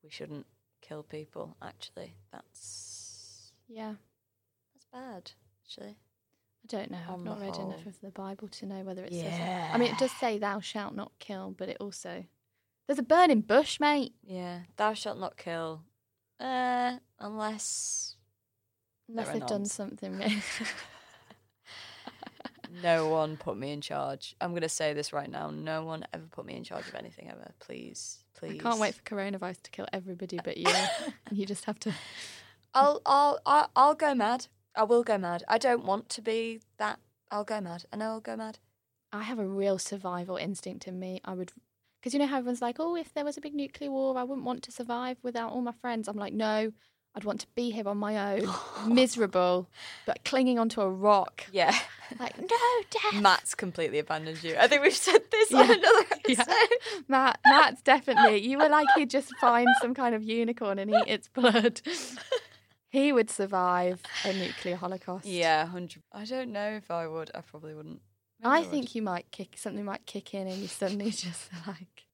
we 0.05 0.11
shouldn't 0.11 0.47
kill 0.81 1.03
people. 1.03 1.57
Actually, 1.61 2.15
that's 2.33 3.53
yeah. 3.69 3.95
that's 4.75 4.87
bad. 4.93 5.33
Actually, 5.65 5.97
I 6.65 6.67
don't 6.69 6.91
know. 6.93 6.99
I've 7.11 7.25
not 7.25 7.41
read 7.41 7.57
enough 7.57 7.85
of 7.85 8.01
the 8.01 8.13
Bible 8.13 8.47
to 8.47 8.67
know 8.67 8.83
whether 8.85 9.05
it 9.05 9.13
says. 9.13 9.41
I 9.73 9.77
mean, 9.77 9.93
it 9.93 9.99
does 9.99 10.13
say 10.13 10.39
"Thou 10.39 10.61
shalt 10.61 10.95
not 10.95 11.11
kill," 11.19 11.53
but 11.59 11.69
it 11.69 11.77
also 11.81 12.25
there's 12.91 12.99
a 12.99 13.05
burning 13.05 13.41
bush, 13.41 13.79
mate. 13.79 14.15
Yeah, 14.27 14.63
thou 14.77 14.95
shalt 14.95 15.19
not 15.19 15.37
kill, 15.37 15.83
uh, 16.41 16.97
unless 17.21 18.17
Unless 19.11 19.29
they've 19.31 19.47
done 19.47 19.67
something. 19.67 20.19
Really. 22.73 22.83
no 22.83 23.09
one 23.09 23.37
put 23.37 23.57
me 23.57 23.73
in 23.73 23.81
charge. 23.81 24.37
I'm 24.41 24.51
going 24.51 24.63
to 24.63 24.69
say 24.69 24.93
this 24.93 25.13
right 25.13 25.31
now. 25.31 25.51
No 25.51 25.85
one 25.85 26.05
ever 26.15 26.25
put 26.31 26.47
me 26.47 26.57
in 26.57 26.63
charge 26.63 26.87
of 26.87 26.95
anything 26.95 27.29
ever. 27.29 27.51
Please, 27.59 28.19
please. 28.35 28.61
I 28.61 28.63
can't 28.63 28.79
wait 28.79 28.95
for 28.95 29.03
coronavirus 29.03 29.63
to 29.63 29.71
kill 29.71 29.87
everybody 29.93 30.39
but 30.45 30.57
you. 30.57 30.67
you 31.33 31.47
just 31.47 31.65
have 31.65 31.79
to. 31.81 31.93
I'll, 32.75 33.03
I'll, 33.05 33.41
I'll, 33.45 33.71
I'll 33.75 33.95
go 33.95 34.15
mad. 34.15 34.47
I 34.77 34.85
will 34.85 35.03
go 35.03 35.19
mad. 35.19 35.43
I 35.49 35.59
don't 35.59 35.85
want 35.85 36.09
to 36.11 36.23
be 36.23 36.61
that. 36.79 37.01
I'll 37.31 37.45
go 37.45 37.61
mad. 37.61 37.85
I 37.93 37.97
know 37.97 38.07
I'll 38.07 38.21
go 38.21 38.37
mad. 38.37 38.59
I 39.13 39.23
have 39.23 39.41
a 39.41 39.47
real 39.47 39.79
survival 39.79 40.37
instinct 40.37 40.87
in 40.87 41.01
me. 41.01 41.21
I 41.25 41.35
would, 41.35 41.53
because 42.01 42.13
you 42.15 42.19
know 42.19 42.27
how 42.27 42.39
everyone's 42.39 42.63
like, 42.63 42.77
oh, 42.81 42.97
if 42.97 43.13
there 43.15 43.25
was 43.25 43.37
a 43.37 43.41
big 43.41 43.55
nuclear 43.55 43.91
war, 43.91 44.17
I 44.17 44.23
wouldn't 44.25 44.47
want 44.47 44.63
to 44.65 44.73
survive 44.73 45.19
without 45.23 45.53
all 45.53 45.61
my 45.61 45.73
friends. 45.81 46.09
I'm 46.09 46.17
like, 46.17 46.33
no, 46.33 46.73
I'd 47.15 47.25
want 47.25 47.41
to 47.41 47.47
be 47.55 47.71
here 47.71 47.87
on 47.89 47.99
my 47.99 48.37
own, 48.39 48.49
miserable, 48.95 49.69
but 50.07 50.25
clinging 50.25 50.59
onto 50.59 50.81
a 50.81 50.89
rock. 50.91 51.45
Yeah. 51.53 51.75
Like, 52.19 52.39
no, 52.39 52.47
death. 52.91 53.21
Matt's 53.21 53.55
completely 53.55 53.99
abandoned 53.99 54.43
you. 54.43 54.57
I 54.59 54.67
think 54.67 54.83
we've 54.83 54.95
said 54.95 55.21
this 55.31 55.53
on 55.55 55.67
Yeah. 55.69 55.75
another 55.75 56.07
Yeah. 56.27 56.45
Matt, 57.09 57.39
Matt's 57.45 57.83
definitely. 57.83 58.39
You 58.49 58.59
were 58.59 58.69
like 58.69 58.89
he'd 58.97 59.11
just 59.11 59.31
find 59.41 59.69
some 59.83 59.93
kind 59.95 60.15
of 60.15 60.23
unicorn 60.23 60.79
and 60.79 60.91
eat 60.91 61.09
its 61.09 61.29
blood. 61.29 61.81
He 62.89 63.13
would 63.13 63.31
survive 63.31 64.03
a 64.25 64.33
nuclear 64.33 64.75
holocaust. 64.75 65.25
Yeah, 65.27 65.67
hundred. 65.67 66.03
I 66.13 66.25
don't 66.25 66.51
know 66.51 66.71
if 66.71 66.91
I 66.91 67.07
would. 67.07 67.31
I 67.35 67.41
probably 67.41 67.73
wouldn't. 67.75 68.01
Maybe 68.43 68.53
I 68.55 68.63
think 68.63 68.95
you 68.95 69.03
might 69.03 69.31
kick 69.31 69.57
something 69.57 69.85
might 69.85 70.07
kick 70.07 70.35
in 70.35 70.47
and 70.47 70.57
you 70.59 70.69
suddenly 70.69 71.11
just 71.11 71.51
like. 71.67 72.05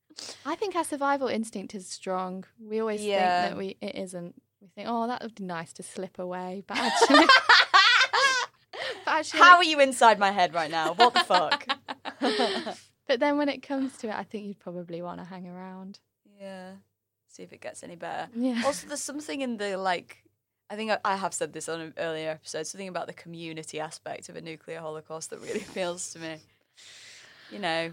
I 0.47 0.55
think 0.57 0.75
our 0.77 0.85
survival 0.85 1.29
instinct 1.29 1.75
is 1.75 1.87
strong. 1.89 2.45
We 2.61 2.81
always 2.81 3.03
Yeah. 3.05 3.43
think 3.43 3.51
that 3.53 3.59
we 3.59 3.77
it 3.81 3.95
isn't. 3.97 4.35
We 4.61 4.69
think, 4.69 4.89
oh, 4.91 5.07
that 5.07 5.23
would 5.23 5.35
be 5.35 5.45
nice 5.45 5.73
to 5.75 5.83
slip 5.83 6.19
away, 6.19 6.65
but 6.67 6.77
actually, 6.81 7.27
but 9.05 9.11
actually, 9.15 9.41
How 9.41 9.57
are 9.57 9.65
you 9.65 9.79
inside 9.81 10.19
my 10.19 10.31
head 10.31 10.55
right 10.55 10.71
now? 10.71 10.95
What 10.95 11.15
the 11.15 11.21
fuck? 11.21 11.67
but 13.07 13.21
then 13.21 13.37
when 13.39 13.49
it 13.49 13.63
comes 13.63 13.97
to 13.99 14.09
it, 14.09 14.15
I 14.15 14.25
think 14.25 14.47
you'd 14.47 14.59
probably 14.59 15.03
want 15.03 15.19
to 15.21 15.25
hang 15.25 15.47
around. 15.47 16.01
yeah. 16.41 16.73
See 17.29 17.43
if 17.43 17.53
it 17.53 17.61
gets 17.61 17.83
any 17.83 17.97
better. 17.97 18.31
Yeah. 18.35 18.63
Also, 18.65 18.87
there's 18.89 19.03
something 19.03 19.43
in 19.43 19.59
the 19.59 19.77
like. 19.77 20.25
I 20.69 20.77
think 20.77 20.91
I, 20.91 20.99
I 21.05 21.17
have 21.17 21.33
said 21.33 21.53
this 21.53 21.69
on 21.69 21.81
an 21.81 21.95
earlier 21.97 22.31
episode. 22.31 22.67
Something 22.67 22.89
about 22.89 23.07
the 23.07 23.13
community 23.13 23.79
aspect 23.79 24.29
of 24.29 24.37
a 24.37 24.41
nuclear 24.41 24.81
holocaust 24.81 25.31
that 25.31 25.41
really 25.41 25.61
appeals 25.69 26.13
to 26.13 26.19
me. 26.19 26.37
You 27.51 27.61
know, 27.61 27.93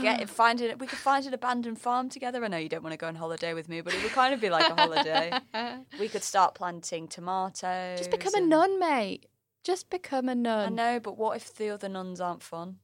get 0.00 0.28
find 0.30 0.60
it. 0.62 0.78
We 0.78 0.86
could 0.86 0.98
find 0.98 1.26
an 1.26 1.34
abandoned 1.34 1.78
farm 1.78 2.08
together. 2.08 2.42
I 2.42 2.48
know 2.48 2.56
you 2.56 2.70
don't 2.70 2.82
want 2.82 2.94
to 2.94 2.96
go 2.96 3.06
on 3.06 3.14
holiday 3.14 3.52
with 3.52 3.68
me, 3.68 3.82
but 3.82 3.92
it 3.94 4.02
would 4.02 4.12
kind 4.12 4.32
of 4.32 4.40
be 4.40 4.48
like 4.48 4.70
a 4.70 4.74
holiday. 4.74 5.32
we 6.00 6.08
could 6.08 6.22
start 6.22 6.54
planting 6.54 7.06
tomatoes. 7.08 7.98
Just 7.98 8.10
become 8.10 8.34
a 8.34 8.40
nun, 8.40 8.80
mate. 8.80 9.26
Just 9.62 9.90
become 9.90 10.28
a 10.30 10.34
nun. 10.34 10.66
I 10.66 10.68
know, 10.70 11.00
but 11.00 11.18
what 11.18 11.36
if 11.36 11.54
the 11.54 11.68
other 11.68 11.88
nuns 11.88 12.20
aren't 12.20 12.42
fun? 12.42 12.78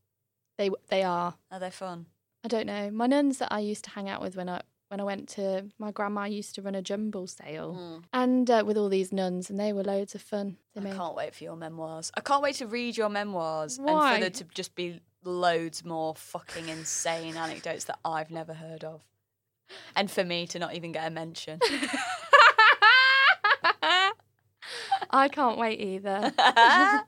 They 0.58 0.70
they 0.88 1.02
are. 1.02 1.34
Are 1.50 1.58
they 1.58 1.70
fun? 1.70 2.06
I 2.44 2.48
don't 2.48 2.66
know. 2.66 2.90
My 2.90 3.06
nuns 3.06 3.38
that 3.38 3.50
I 3.50 3.60
used 3.60 3.84
to 3.84 3.90
hang 3.90 4.08
out 4.08 4.20
with 4.20 4.36
when 4.36 4.48
I 4.50 4.60
when 4.90 4.98
I 5.00 5.04
went 5.04 5.28
to 5.30 5.66
my 5.78 5.92
grandma 5.92 6.24
used 6.24 6.56
to 6.56 6.62
run 6.62 6.74
a 6.74 6.82
jumble 6.82 7.28
sale, 7.28 8.02
and 8.12 8.50
uh, 8.50 8.64
with 8.66 8.76
all 8.76 8.88
these 8.88 9.12
nuns, 9.12 9.48
and 9.48 9.58
they 9.58 9.72
were 9.72 9.84
loads 9.84 10.16
of 10.16 10.22
fun. 10.22 10.56
I 10.76 10.80
made 10.80 10.96
can't 10.96 11.14
wait 11.14 11.32
for 11.32 11.44
your 11.44 11.54
memoirs. 11.54 12.10
I 12.16 12.20
can't 12.20 12.42
wait 12.42 12.56
to 12.56 12.66
read 12.66 12.96
your 12.96 13.08
memoirs 13.08 13.78
and 13.78 13.86
for 13.86 14.18
there 14.20 14.30
to 14.30 14.44
just 14.52 14.74
be 14.74 15.00
loads 15.22 15.84
more 15.84 16.16
fucking 16.16 16.68
insane 16.68 17.36
anecdotes 17.36 17.84
that 17.84 18.00
I've 18.04 18.32
never 18.32 18.52
heard 18.52 18.82
of. 18.82 19.00
And 19.94 20.10
for 20.10 20.24
me 20.24 20.48
to 20.48 20.58
not 20.58 20.74
even 20.74 20.90
get 20.90 21.06
a 21.06 21.10
mention. 21.10 21.60
I 25.10 25.28
can't 25.28 25.56
wait 25.58 25.80
either. 25.80 26.32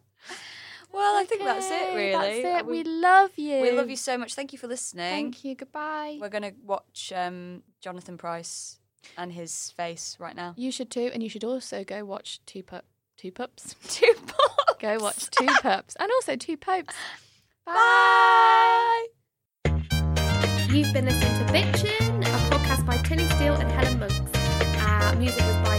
well, 0.93 1.16
I 1.20 1.24
think 1.24 1.43
that's 1.45 1.70
it, 1.70 1.95
really. 1.95 2.43
That's 2.43 2.61
it. 2.62 2.66
We, 2.66 2.82
We, 2.82 2.84
love 2.84 3.30
you. 3.36 3.61
we 3.62 3.70
love 3.72 3.88
you 3.90 3.97
so 3.97 4.16
much. 4.18 4.34
Thank 4.34 4.53
you 4.53 4.59
for 4.59 4.66
listening. 4.66 5.11
Thank 5.11 5.45
you. 5.45 5.55
Goodbye. 5.55 6.18
We're 6.20 6.28
going 6.28 6.43
to 6.43 6.55
watch 6.64 7.12
um, 7.14 7.62
Jonathan 7.80 8.18
Pryce 8.18 8.78
and 9.16 9.32
his 9.32 9.70
face 9.72 10.16
right 10.20 10.36
now. 10.36 10.55
You 10.57 10.70
should 10.70 10.90
too, 10.90 11.11
and 11.12 11.22
you 11.22 11.28
should 11.28 11.45
also 11.45 11.84
go 11.84 12.05
watch 12.05 12.40
two 12.47 12.62
pup, 12.62 12.84
two 13.16 13.32
pups. 13.32 13.74
Two 13.88 14.12
pups. 14.26 14.38
Go 14.80 14.99
watch 15.01 15.30
two 15.30 15.47
pups, 15.62 15.97
and 16.01 16.11
also 16.11 16.34
two 16.36 16.57
popes. 16.57 16.95
Bye. 17.66 19.07
You've 20.68 20.93
been 20.93 21.05
listening 21.05 21.47
to 21.47 21.53
Bitchin', 21.53 22.20
a 22.22 22.38
podcast 22.51 22.84
by 22.86 22.97
Tilly 22.99 23.26
Steele 23.30 23.55
and 23.55 23.70
Helen 23.70 23.99
Monks. 24.01 24.16
Our 24.80 25.14
music 25.16 25.40
was 25.45 25.57
by 25.68 25.78